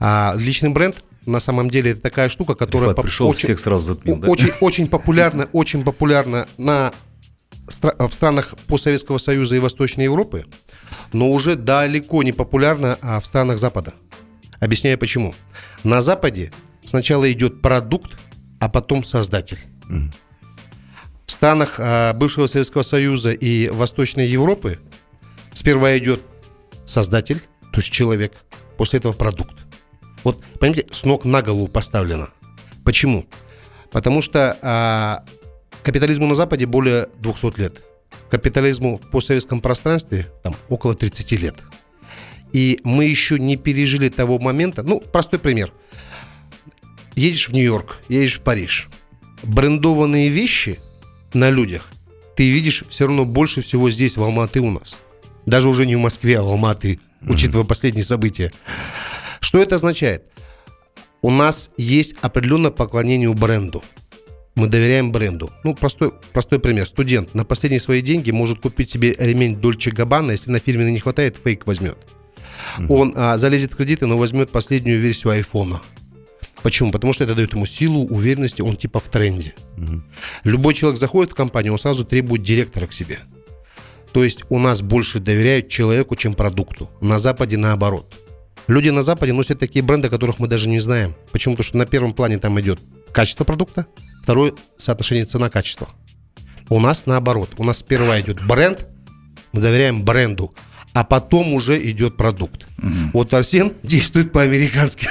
А 0.00 0.34
личный 0.36 0.70
бренд 0.70 1.02
на 1.26 1.40
самом 1.40 1.68
деле 1.68 1.90
это 1.90 2.00
такая 2.00 2.28
штука, 2.28 2.54
которая 2.54 2.90
Рифат 2.90 3.04
пришел, 3.04 3.28
очень- 3.28 3.40
всех 3.40 3.60
сразу 3.60 3.84
затмил, 3.94 4.16
да? 4.16 4.28
очень, 4.28 4.52
очень 4.60 4.88
популярна, 4.88 5.48
очень 5.52 5.82
популярна 5.84 6.48
на 6.56 6.92
в 7.66 8.12
странах 8.12 8.54
постсоветского 8.68 9.18
союза 9.18 9.56
и 9.56 9.58
Восточной 9.58 10.04
Европы, 10.04 10.44
но 11.12 11.32
уже 11.32 11.56
далеко 11.56 12.22
не 12.22 12.30
популярна 12.32 12.96
а 13.02 13.18
в 13.18 13.26
странах 13.26 13.58
Запада. 13.58 13.92
Объясняю 14.60 14.98
почему. 14.98 15.34
На 15.82 16.00
Западе 16.00 16.52
сначала 16.84 17.30
идет 17.32 17.60
продукт, 17.62 18.16
а 18.60 18.68
потом 18.68 19.04
создатель. 19.04 19.58
В 21.26 21.32
странах 21.32 21.74
а, 21.78 22.12
бывшего 22.14 22.46
Советского 22.46 22.82
Союза 22.82 23.32
и 23.32 23.68
Восточной 23.68 24.28
Европы 24.28 24.78
сперва 25.52 25.98
идет 25.98 26.22
создатель, 26.84 27.40
то 27.72 27.80
есть 27.80 27.90
человек, 27.90 28.32
после 28.76 29.00
этого 29.00 29.12
продукт. 29.12 29.65
Вот, 30.26 30.42
понимаете, 30.58 30.88
с 30.90 31.04
ног 31.04 31.24
на 31.24 31.40
голову 31.40 31.68
поставлено. 31.68 32.30
Почему? 32.82 33.26
Потому 33.92 34.22
что 34.22 34.58
а, 34.60 35.24
капитализму 35.84 36.26
на 36.26 36.34
Западе 36.34 36.66
более 36.66 37.06
200 37.20 37.60
лет. 37.60 37.84
Капитализму 38.28 38.96
в 38.96 39.08
постсоветском 39.08 39.60
пространстве 39.60 40.26
там 40.42 40.56
около 40.68 40.94
30 40.94 41.30
лет. 41.40 41.54
И 42.52 42.80
мы 42.82 43.04
еще 43.04 43.38
не 43.38 43.56
пережили 43.56 44.08
того 44.08 44.40
момента. 44.40 44.82
Ну, 44.82 44.98
простой 45.00 45.38
пример. 45.38 45.72
Едешь 47.14 47.48
в 47.48 47.52
Нью-Йорк, 47.52 47.98
едешь 48.08 48.40
в 48.40 48.42
Париж. 48.42 48.88
Брендованные 49.44 50.28
вещи 50.28 50.80
на 51.34 51.50
людях 51.50 51.88
ты 52.34 52.50
видишь 52.50 52.82
все 52.88 53.06
равно 53.06 53.24
больше 53.26 53.62
всего 53.62 53.92
здесь, 53.92 54.16
в 54.16 54.24
Алматы 54.24 54.60
у 54.60 54.72
нас. 54.72 54.96
Даже 55.46 55.68
уже 55.68 55.86
не 55.86 55.94
в 55.94 56.00
Москве, 56.00 56.40
а 56.40 56.42
в 56.42 56.48
Алматы, 56.48 56.98
учитывая 57.20 57.64
последние 57.64 58.04
события. 58.04 58.52
Что 59.56 59.62
это 59.62 59.76
означает? 59.76 60.24
У 61.22 61.30
нас 61.30 61.70
есть 61.78 62.14
определенное 62.20 62.70
поклонение 62.70 63.32
бренду. 63.32 63.82
Мы 64.54 64.66
доверяем 64.66 65.12
бренду. 65.12 65.50
Ну, 65.64 65.74
простой, 65.74 66.12
простой 66.34 66.58
пример. 66.58 66.86
Студент 66.86 67.32
на 67.32 67.46
последние 67.46 67.80
свои 67.80 68.02
деньги 68.02 68.30
может 68.30 68.60
купить 68.60 68.90
себе 68.90 69.16
ремень 69.18 69.56
Дольче 69.56 69.92
Габбана, 69.92 70.32
если 70.32 70.50
на 70.50 70.58
фирменный 70.58 70.92
не 70.92 70.98
хватает, 70.98 71.38
фейк 71.42 71.66
возьмет. 71.66 71.96
Он 72.90 73.14
а, 73.16 73.38
залезет 73.38 73.72
в 73.72 73.76
кредиты, 73.76 74.04
но 74.04 74.18
возьмет 74.18 74.50
последнюю 74.50 75.00
версию 75.00 75.30
айфона. 75.30 75.80
Почему? 76.62 76.92
Потому 76.92 77.14
что 77.14 77.24
это 77.24 77.34
дает 77.34 77.54
ему 77.54 77.64
силу, 77.64 78.06
уверенности, 78.08 78.60
он 78.60 78.76
типа 78.76 79.00
в 79.00 79.08
тренде. 79.08 79.54
Любой 80.44 80.74
человек 80.74 81.00
заходит 81.00 81.32
в 81.32 81.34
компанию, 81.34 81.72
он 81.72 81.78
сразу 81.78 82.04
требует 82.04 82.42
директора 82.42 82.86
к 82.86 82.92
себе. 82.92 83.20
То 84.12 84.22
есть 84.22 84.40
у 84.50 84.58
нас 84.58 84.82
больше 84.82 85.18
доверяют 85.18 85.70
человеку, 85.70 86.14
чем 86.14 86.34
продукту. 86.34 86.90
На 87.00 87.18
Западе 87.18 87.56
наоборот. 87.56 88.12
Люди 88.66 88.88
на 88.88 89.02
Западе 89.02 89.32
носят 89.32 89.60
такие 89.60 89.84
бренды, 89.84 90.08
которых 90.08 90.38
мы 90.38 90.48
даже 90.48 90.68
не 90.68 90.80
знаем. 90.80 91.14
Почему? 91.30 91.54
Потому 91.54 91.68
что 91.68 91.76
на 91.76 91.86
первом 91.86 92.12
плане 92.14 92.38
там 92.38 92.60
идет 92.60 92.80
качество 93.12 93.44
продукта, 93.44 93.86
второе 94.22 94.52
соотношение 94.76 95.24
цена-качество. 95.24 95.88
У 96.68 96.80
нас 96.80 97.06
наоборот. 97.06 97.50
У 97.58 97.64
нас 97.64 97.78
сперва 97.78 98.20
идет 98.20 98.44
бренд, 98.44 98.86
мы 99.52 99.60
доверяем 99.60 100.04
бренду, 100.04 100.52
а 100.92 101.04
потом 101.04 101.54
уже 101.54 101.80
идет 101.90 102.16
продукт. 102.16 102.66
Вот 103.12 103.32
Арсен 103.34 103.72
действует 103.84 104.32
по-американски. 104.32 105.06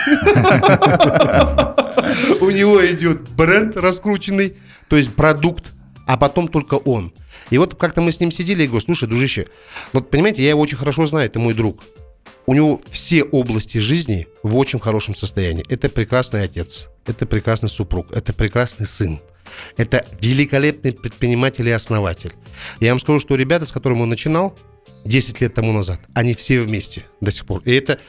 У 2.42 2.50
него 2.50 2.86
идет 2.86 3.30
бренд 3.30 3.78
раскрученный, 3.78 4.58
то 4.90 4.98
есть 4.98 5.14
продукт, 5.14 5.72
а 6.06 6.18
потом 6.18 6.50
только 6.50 6.76
он. 6.76 7.14
И 7.52 7.58
вот 7.58 7.76
как-то 7.76 8.02
мы 8.02 8.12
с 8.12 8.20
ним 8.20 8.32
сидели 8.32 8.64
и 8.64 8.68
говорю, 8.68 8.84
слушай, 8.84 9.08
дружище, 9.08 9.48
вот 9.94 10.10
понимаете, 10.10 10.44
я 10.44 10.50
его 10.50 10.62
очень 10.62 10.78
хорошо 10.78 11.06
знаю, 11.06 11.28
это 11.28 11.40
мой 11.40 11.54
друг. 11.54 11.84
У 12.48 12.54
него 12.54 12.82
все 12.90 13.24
области 13.24 13.80
жизни 13.80 14.28
в 14.44 14.56
очень 14.58 14.80
хорошем 14.80 15.16
состоянии. 15.16 15.66
Это 15.68 15.90
прекрасный 15.90 16.44
отец, 16.44 16.90
это 17.06 17.26
прекрасный 17.26 17.70
супруг, 17.70 18.12
это 18.12 18.34
прекрасный 18.34 18.86
сын. 18.86 19.20
Это 19.78 20.06
великолепный 20.22 20.92
предприниматель 20.92 21.68
и 21.68 21.72
основатель. 21.72 22.34
Я 22.80 22.92
вам 22.92 23.00
скажу, 23.00 23.20
что 23.20 23.36
ребята, 23.36 23.66
с 23.66 23.72
которыми 23.72 24.02
он 24.02 24.10
начинал, 24.10 24.58
10 25.06 25.42
лет 25.42 25.54
тому 25.54 25.72
назад, 25.72 26.02
они 26.14 26.34
все 26.34 26.60
вместе 26.62 27.06
до 27.22 27.32
сих 27.32 27.46
пор. 27.46 27.62
И 27.64 27.74
это 27.74 28.00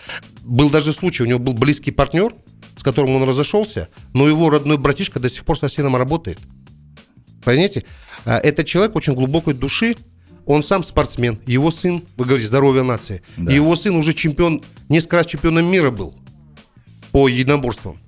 был 0.42 0.70
даже 0.70 0.92
случай, 0.92 1.22
у 1.22 1.26
него 1.26 1.38
был 1.38 1.52
близкий 1.52 1.90
партнер, 1.90 2.34
с 2.76 2.82
которым 2.82 3.16
он 3.16 3.28
разошелся, 3.28 3.88
но 4.12 4.28
его 4.28 4.50
родной 4.50 4.78
братишка 4.78 5.20
до 5.20 5.28
сих 5.28 5.44
пор 5.44 5.58
со 5.58 5.68
сыном 5.68 5.96
работает. 5.96 6.38
Понимаете? 7.44 7.84
А, 8.24 8.38
Это 8.38 8.64
человек 8.64 8.96
очень 8.96 9.14
глубокой 9.14 9.54
души, 9.54 9.96
он 10.46 10.62
сам 10.62 10.82
спортсмен, 10.82 11.38
его 11.46 11.70
сын, 11.70 12.02
вы 12.16 12.24
говорите, 12.24 12.48
здоровье 12.48 12.82
нации, 12.82 13.20
Да. 13.36 13.52
его 13.52 13.76
сын 13.76 13.94
уже 13.96 14.12
чемпион, 14.14 14.62
несколько 14.88 15.16
раз 15.16 15.26
чемпионом 15.26 15.66
мира 15.70 15.90
был 15.90 16.14
по 17.12 17.28
единоборствам. 17.28 17.98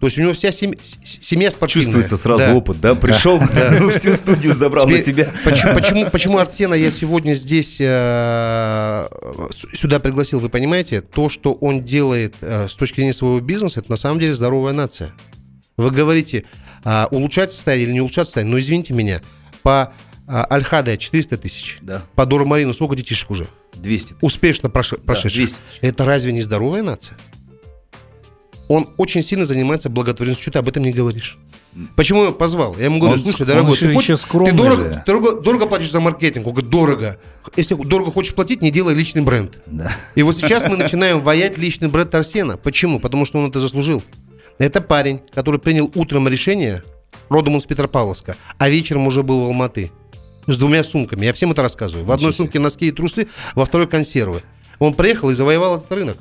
То 0.00 0.06
есть 0.08 0.18
у 0.18 0.22
него 0.22 0.32
вся 0.32 0.50
семь- 0.50 0.74
с- 0.82 0.98
семья 1.24 1.48
спортивная. 1.48 1.84
Чувствуется 1.84 2.16
сразу 2.16 2.42
Да. 2.44 2.54
опыт, 2.54 2.80
да? 2.80 2.96
Пришел, 2.96 3.38
всю 3.92 4.14
студию 4.16 4.54
забрал 4.54 4.88
на 4.88 4.98
себя. 4.98 5.28
Почему, 5.44 5.74
почему, 5.78 6.10
почему 6.10 6.38
Арсена 6.38 6.74
я 6.74 6.90
сегодня 6.90 7.32
здесь 7.34 7.76
э, 7.80 9.06
сюда 9.72 10.00
пригласил, 10.00 10.40
вы 10.40 10.48
понимаете? 10.48 11.00
То, 11.00 11.28
что 11.28 11.52
он 11.52 11.84
делает 11.84 12.34
э, 12.40 12.66
с 12.68 12.74
точки 12.74 12.96
зрения 12.96 13.12
своего 13.12 13.38
бизнеса, 13.40 13.78
это 13.78 13.90
на 13.90 13.96
самом 13.96 14.18
деле 14.18 14.34
здоровая 14.34 14.72
нация. 14.72 15.12
Вы 15.76 15.92
говорите, 15.92 16.44
а, 16.84 17.06
улучшать 17.12 17.52
состояние 17.52 17.86
или 17.86 17.92
не 17.94 18.00
улучшать 18.00 18.26
состояние, 18.26 18.52
но 18.54 18.58
извините 18.58 18.92
меня, 18.94 19.20
по 19.62 19.92
а, 20.26 20.44
Альхаде 20.44 20.96
400 20.96 21.36
тысяч, 21.38 21.78
Да. 21.82 22.02
по 22.14 22.26
Дору 22.26 22.46
Марину 22.46 22.72
сколько 22.74 22.96
детишек 22.96 23.30
уже? 23.30 23.48
200 23.74 24.08
тысяч. 24.08 24.18
Успешно 24.20 24.68
проше- 24.68 24.98
прошедших. 25.00 25.36
200 25.38 25.54
тысяч. 25.54 25.78
Это 25.80 26.04
разве 26.04 26.32
не 26.32 26.42
здоровая 26.42 26.82
нация? 26.82 27.16
Он 28.68 28.88
очень 28.96 29.22
сильно 29.22 29.44
занимается 29.44 29.88
благотворительностью. 29.90 30.42
Что 30.44 30.52
ты 30.52 30.58
об 30.60 30.68
этом 30.68 30.82
не 30.82 30.92
говоришь? 30.92 31.36
Почему 31.96 32.20
я 32.20 32.26
его 32.26 32.34
позвал? 32.34 32.76
Я 32.76 32.84
ему 32.84 32.98
говорю, 32.98 33.14
Он 33.16 33.22
слушай, 33.22 33.46
дорогой, 33.46 33.76
ты, 33.76 33.94
хочешь- 33.94 34.20
ты 34.24 34.52
дорого, 34.52 35.02
дорого, 35.06 35.40
дорого 35.40 35.66
платишь 35.66 35.90
за 35.90 36.00
маркетинг? 36.00 36.46
Он 36.46 36.52
говорит, 36.52 36.70
дорого. 36.70 37.18
Если 37.56 37.74
дорого 37.74 38.10
хочешь 38.10 38.34
платить, 38.34 38.60
не 38.60 38.70
делай 38.70 38.94
личный 38.94 39.22
бренд. 39.22 39.58
Да. 39.66 39.90
И 40.14 40.22
вот 40.22 40.36
сейчас 40.38 40.68
мы 40.68 40.76
начинаем 40.76 41.20
воять 41.20 41.56
личный 41.56 41.88
бренд 41.88 42.14
Арсена. 42.14 42.56
Почему? 42.58 43.00
Потому 43.00 43.24
что 43.24 43.38
он 43.38 43.48
это 43.48 43.58
заслужил. 43.58 44.02
Это 44.58 44.82
парень, 44.82 45.20
который 45.34 45.58
принял 45.58 45.90
утром 45.94 46.28
решение, 46.28 46.82
родом 47.30 47.54
он 47.54 47.60
с 47.62 47.64
Петропавловска, 47.64 48.36
а 48.58 48.68
вечером 48.68 49.06
уже 49.06 49.22
был 49.22 49.40
в 49.40 49.44
Алматы. 49.46 49.90
С 50.46 50.58
двумя 50.58 50.82
сумками. 50.82 51.24
Я 51.24 51.32
всем 51.32 51.52
это 51.52 51.62
рассказываю. 51.62 52.04
В 52.04 52.12
одной 52.12 52.32
сумке 52.32 52.58
носки 52.58 52.88
и 52.88 52.90
трусы, 52.90 53.28
во 53.54 53.64
второй 53.64 53.86
консервы. 53.86 54.42
Он 54.78 54.94
приехал 54.94 55.30
и 55.30 55.34
завоевал 55.34 55.76
этот 55.76 55.92
рынок. 55.92 56.18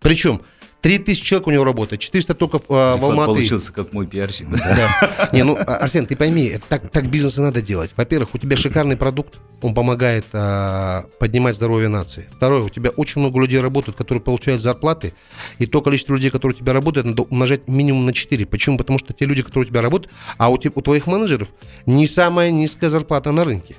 Причем 0.00 0.42
3000 0.86 1.24
человек 1.24 1.48
у 1.48 1.50
него 1.50 1.64
работает, 1.64 2.00
400 2.00 2.34
только 2.34 2.60
а, 2.68 2.96
в 2.96 3.04
Алматы. 3.04 3.32
Получился 3.32 3.72
как 3.72 3.92
мой 3.92 4.06
пиарщик. 4.06 4.48
Да. 4.48 5.28
Не, 5.32 5.42
ну, 5.42 5.56
а, 5.56 5.78
Арсен, 5.78 6.06
ты 6.06 6.14
пойми, 6.14 6.58
так, 6.68 6.90
так 6.92 7.10
бизнес 7.10 7.38
и 7.38 7.40
надо 7.40 7.60
делать. 7.60 7.90
Во-первых, 7.96 8.36
у 8.36 8.38
тебя 8.38 8.56
шикарный 8.56 8.96
продукт, 8.96 9.34
он 9.62 9.74
помогает 9.74 10.26
а, 10.32 11.06
поднимать 11.18 11.56
здоровье 11.56 11.88
нации. 11.88 12.28
Второе, 12.36 12.62
у 12.62 12.68
тебя 12.68 12.90
очень 12.90 13.20
много 13.20 13.40
людей 13.40 13.60
работают, 13.60 13.96
которые 13.96 14.22
получают 14.22 14.62
зарплаты, 14.62 15.12
и 15.58 15.66
то 15.66 15.82
количество 15.82 16.14
людей, 16.14 16.30
которые 16.30 16.54
у 16.56 16.60
тебя 16.60 16.72
работают, 16.72 17.04
надо 17.04 17.22
умножать 17.24 17.66
минимум 17.66 18.06
на 18.06 18.12
4. 18.12 18.46
Почему? 18.46 18.78
Потому 18.78 19.00
что 19.00 19.12
те 19.12 19.24
люди, 19.24 19.42
которые 19.42 19.66
у 19.66 19.68
тебя 19.68 19.82
работают, 19.82 20.14
а 20.38 20.50
у, 20.50 20.56
те- 20.56 20.70
у 20.72 20.82
твоих 20.82 21.08
менеджеров 21.08 21.48
не 21.86 22.06
самая 22.06 22.52
низкая 22.52 22.90
зарплата 22.90 23.32
на 23.32 23.44
рынке. 23.44 23.74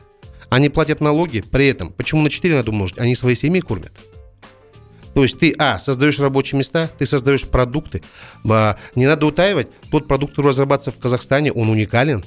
Они 0.50 0.68
платят 0.68 1.00
налоги 1.00 1.40
при 1.40 1.68
этом. 1.68 1.94
Почему 1.94 2.22
на 2.22 2.30
4 2.30 2.54
надо 2.54 2.72
умножить? 2.72 3.00
Они 3.00 3.16
свои 3.16 3.36
семьи 3.36 3.62
кормят. 3.62 3.94
То 5.18 5.24
есть 5.24 5.40
ты, 5.40 5.56
а, 5.58 5.80
создаешь 5.80 6.20
рабочие 6.20 6.60
места, 6.60 6.92
ты 6.96 7.08
создаешь 7.08 7.48
продукты. 7.48 8.04
А, 8.48 8.78
не 8.94 9.08
надо 9.08 9.26
утаивать, 9.26 9.68
тот 9.90 10.08
продукт, 10.08 10.34
который 10.34 10.50
разрабатывается 10.50 10.92
в 10.92 11.00
Казахстане, 11.02 11.52
он 11.52 11.70
уникален. 11.70 12.24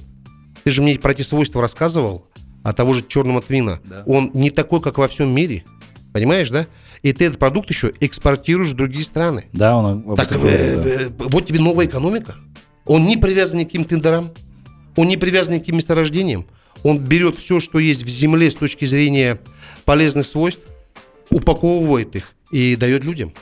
Ты 0.64 0.72
же 0.72 0.82
мне 0.82 0.98
про 0.98 1.12
эти 1.12 1.22
свойства 1.22 1.60
рассказывал, 1.60 2.26
а 2.64 2.72
того 2.72 2.92
же 2.92 3.04
черного 3.06 3.42
твина. 3.42 3.78
Да. 3.84 4.02
Он 4.06 4.32
не 4.34 4.50
такой, 4.50 4.80
как 4.80 4.98
во 4.98 5.06
всем 5.06 5.32
мире. 5.32 5.62
Понимаешь, 6.12 6.50
да? 6.50 6.66
И 7.02 7.12
ты 7.12 7.26
этот 7.26 7.38
продукт 7.38 7.70
еще 7.70 7.92
экспортируешь 8.00 8.70
в 8.70 8.74
другие 8.74 9.04
страны. 9.04 9.44
Да, 9.52 9.76
он 9.76 10.16
Так 10.16 10.32
э, 10.32 10.34
говорит, 10.34 10.82
да. 10.82 10.90
э, 10.90 11.10
вот 11.16 11.46
тебе 11.46 11.60
новая 11.60 11.86
экономика. 11.86 12.34
Он 12.86 13.06
не 13.06 13.16
привязан 13.16 13.60
ни 13.60 13.62
к 13.62 13.68
каким 13.68 13.84
тендерам, 13.84 14.32
он 14.96 15.06
не 15.06 15.16
привязан 15.16 15.54
ни 15.54 15.58
к 15.58 15.60
каким 15.60 15.76
месторождениям. 15.76 16.44
Он 16.82 16.98
берет 16.98 17.38
все, 17.38 17.60
что 17.60 17.78
есть 17.78 18.02
в 18.02 18.08
земле 18.08 18.50
с 18.50 18.56
точки 18.56 18.84
зрения 18.84 19.38
полезных 19.84 20.26
свойств, 20.26 20.62
упаковывает 21.30 22.16
их 22.16 22.34
и 22.50 22.76
дает 22.76 23.04
людям. 23.04 23.32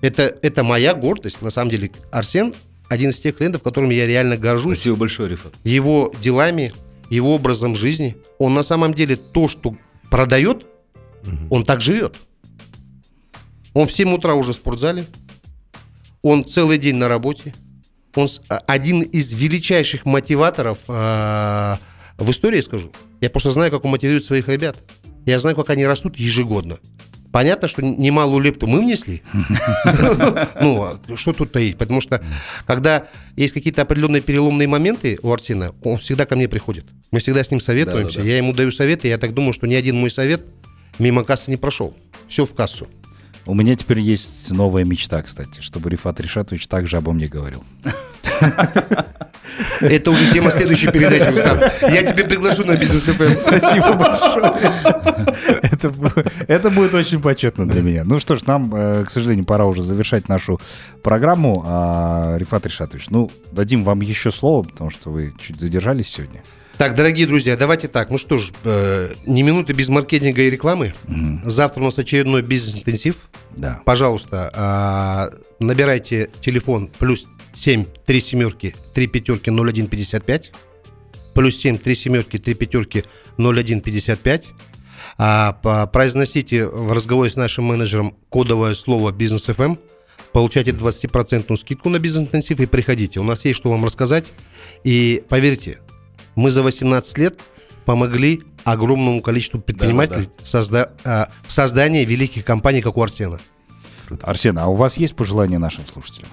Это, 0.00 0.36
это 0.42 0.62
моя 0.62 0.94
гордость. 0.94 1.42
На 1.42 1.50
самом 1.50 1.70
деле, 1.70 1.90
Арсен 2.10 2.54
один 2.88 3.10
из 3.10 3.20
тех 3.20 3.36
клиентов, 3.36 3.62
которыми 3.62 3.94
я 3.94 4.06
реально 4.06 4.36
горжусь 4.36 4.78
Спасибо 4.78 4.96
большое, 4.96 5.28
Рифат. 5.30 5.54
его 5.64 6.12
делами, 6.22 6.72
его 7.10 7.34
образом 7.34 7.76
жизни. 7.76 8.16
Он 8.38 8.54
на 8.54 8.62
самом 8.62 8.94
деле 8.94 9.16
то, 9.16 9.48
что 9.48 9.76
продает, 10.10 10.66
он 11.50 11.64
так 11.64 11.80
живет. 11.80 12.16
Он 13.74 13.86
в 13.86 13.92
7 13.92 14.14
утра 14.14 14.34
уже 14.34 14.52
в 14.52 14.56
спортзале, 14.56 15.06
он 16.22 16.44
целый 16.44 16.78
день 16.78 16.96
на 16.96 17.06
работе, 17.06 17.54
он 18.14 18.28
а, 18.48 18.58
один 18.66 19.02
из 19.02 19.32
величайших 19.32 20.04
мотиваторов 20.04 20.78
а, 20.88 21.78
в 22.16 22.30
истории, 22.30 22.60
скажу. 22.60 22.90
Я 23.20 23.30
просто 23.30 23.50
знаю, 23.50 23.70
как 23.70 23.84
он 23.84 23.90
мотивирует 23.92 24.24
своих 24.24 24.48
ребят. 24.48 24.76
Я 25.28 25.38
знаю, 25.38 25.54
как 25.56 25.68
они 25.68 25.86
растут 25.86 26.16
ежегодно. 26.16 26.78
Понятно, 27.30 27.68
что 27.68 27.82
немалую 27.82 28.42
лепту 28.42 28.66
мы 28.66 28.80
внесли. 28.80 29.22
Ну, 30.62 30.82
а 30.82 30.98
что 31.16 31.34
тут 31.34 31.52
таить? 31.52 31.76
Потому 31.76 32.00
что, 32.00 32.24
когда 32.66 33.06
есть 33.36 33.52
какие-то 33.52 33.82
определенные 33.82 34.22
переломные 34.22 34.66
моменты 34.66 35.18
у 35.22 35.30
Арсена, 35.30 35.74
он 35.84 35.98
всегда 35.98 36.24
ко 36.24 36.34
мне 36.34 36.48
приходит. 36.48 36.86
Мы 37.10 37.20
всегда 37.20 37.44
с 37.44 37.50
ним 37.50 37.60
советуемся. 37.60 38.22
Я 38.22 38.38
ему 38.38 38.54
даю 38.54 38.72
советы, 38.72 39.08
и 39.08 39.10
я 39.10 39.18
так 39.18 39.34
думаю, 39.34 39.52
что 39.52 39.66
ни 39.66 39.74
один 39.74 39.96
мой 39.96 40.10
совет 40.10 40.46
мимо 40.98 41.24
кассы 41.24 41.50
не 41.50 41.58
прошел. 41.58 41.94
Все 42.26 42.46
в 42.46 42.54
кассу. 42.54 42.88
У 43.44 43.54
меня 43.54 43.74
теперь 43.74 44.00
есть 44.00 44.50
новая 44.50 44.84
мечта, 44.84 45.22
кстати, 45.22 45.60
чтобы 45.60 45.90
Рифат 45.90 46.20
Ришатович 46.20 46.66
также 46.68 46.96
обо 46.96 47.12
мне 47.12 47.26
говорил. 47.26 47.62
Это 49.80 50.10
уже 50.10 50.32
тема 50.32 50.50
следующей 50.50 50.90
передачи, 50.90 51.28
Рустам. 51.28 51.60
Я 51.90 52.02
тебе 52.02 52.24
приглашу 52.24 52.64
на 52.64 52.76
бизнес 52.76 53.02
ФМ. 53.04 53.40
Спасибо 53.46 53.92
большое. 53.94 54.52
Это, 55.62 55.88
бу- 55.88 56.30
это 56.48 56.70
будет 56.70 56.94
очень 56.94 57.20
почетно 57.20 57.68
для 57.68 57.82
меня. 57.82 58.02
Ну 58.04 58.18
что 58.18 58.36
ж, 58.36 58.42
нам, 58.46 58.72
э, 58.74 59.04
к 59.04 59.10
сожалению, 59.10 59.44
пора 59.44 59.66
уже 59.66 59.82
завершать 59.82 60.28
нашу 60.28 60.60
программу. 61.02 61.62
А, 61.66 62.36
Рифат 62.38 62.66
Ришатович, 62.66 63.10
ну, 63.10 63.30
дадим 63.52 63.84
вам 63.84 64.00
еще 64.00 64.30
слово, 64.32 64.62
потому 64.64 64.90
что 64.90 65.10
вы 65.10 65.34
чуть 65.40 65.60
задержались 65.60 66.08
сегодня. 66.08 66.42
Так, 66.76 66.94
дорогие 66.94 67.26
друзья, 67.26 67.56
давайте 67.56 67.88
так. 67.88 68.10
Ну 68.10 68.18
что 68.18 68.38
ж, 68.38 68.52
э, 68.64 69.08
ни 69.26 69.42
минуты 69.42 69.72
без 69.72 69.88
маркетинга 69.88 70.42
и 70.42 70.50
рекламы. 70.50 70.94
Завтра 71.44 71.80
у 71.80 71.84
нас 71.86 71.98
очередной 71.98 72.42
бизнес-интенсив. 72.42 73.16
Да. 73.56 73.80
Пожалуйста, 73.84 74.50
а, 74.54 75.28
набирайте 75.58 76.30
телефон 76.40 76.88
плюс 76.98 77.26
7 77.52 77.84
3 78.06 78.20
семерки 78.20 78.74
3 78.94 79.06
пятерки 79.06 79.50
0155 79.50 80.52
плюс 81.34 81.56
7 81.56 81.78
3 81.78 81.94
семерки 81.94 82.38
3 82.38 82.54
пятерки 82.54 83.04
0155 83.38 84.48
а, 85.18 85.88
произносите 85.92 86.66
в 86.66 86.92
разговоре 86.92 87.30
с 87.30 87.36
нашим 87.36 87.64
менеджером 87.64 88.14
кодовое 88.28 88.74
слово 88.74 89.12
бизнес 89.12 89.48
FM 89.48 89.78
получайте 90.32 90.70
20% 90.70 91.56
скидку 91.56 91.88
на 91.88 91.98
бизнес-интенсив 91.98 92.60
и 92.60 92.66
приходите. 92.66 93.20
У 93.20 93.22
нас 93.22 93.44
есть 93.44 93.58
что 93.58 93.70
вам 93.70 93.84
рассказать. 93.84 94.32
И 94.84 95.22
поверьте, 95.28 95.80
мы 96.36 96.50
за 96.50 96.62
18 96.62 97.18
лет 97.18 97.38
помогли 97.84 98.42
огромному 98.64 99.22
количеству 99.22 99.60
предпринимателей 99.60 100.28
созда- 100.42 100.90
а, 101.04 101.30
в 101.46 101.52
создании 101.52 102.04
великих 102.04 102.44
компаний, 102.44 102.82
как 102.82 102.96
у 102.96 103.02
Арсена. 103.02 103.40
Арсен, 104.22 104.58
а 104.58 104.66
у 104.68 104.74
вас 104.74 104.98
есть 104.98 105.16
пожелания 105.16 105.58
нашим 105.58 105.86
слушателям? 105.86 106.30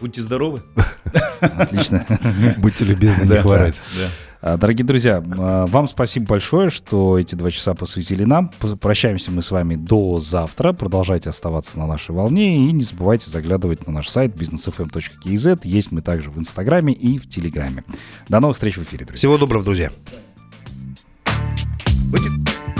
Будьте 0.00 0.20
здоровы. 0.20 0.62
Отлично. 1.40 2.06
Будьте 2.58 2.84
любезны, 2.84 3.24
не 3.24 3.40
хворать. 3.40 3.80
Да. 3.96 4.08
А, 4.42 4.56
Дорогие 4.56 4.84
друзья, 4.84 5.22
а, 5.38 5.66
вам 5.66 5.88
спасибо 5.88 6.26
большое, 6.26 6.70
что 6.70 7.18
эти 7.18 7.34
два 7.34 7.50
часа 7.50 7.74
посвятили 7.74 8.24
нам. 8.24 8.50
Прощаемся 8.80 9.30
мы 9.30 9.42
с 9.42 9.50
вами 9.50 9.74
до 9.76 10.18
завтра. 10.18 10.72
Продолжайте 10.72 11.30
оставаться 11.30 11.78
на 11.78 11.86
нашей 11.86 12.14
волне 12.14 12.56
и 12.56 12.72
не 12.72 12.82
забывайте 12.82 13.30
заглядывать 13.30 13.86
на 13.86 13.92
наш 13.92 14.08
сайт 14.08 14.34
businessfm.kz. 14.34 15.60
Есть 15.64 15.92
мы 15.92 16.02
также 16.02 16.30
в 16.30 16.38
Инстаграме 16.38 16.92
и 16.92 17.18
в 17.18 17.28
Телеграме. 17.28 17.84
До 18.28 18.40
новых 18.40 18.56
встреч 18.56 18.76
в 18.76 18.82
эфире, 18.82 19.04
друзья. 19.04 19.18
Всего 19.18 19.38
доброго, 19.38 19.64
друзья. 19.64 19.90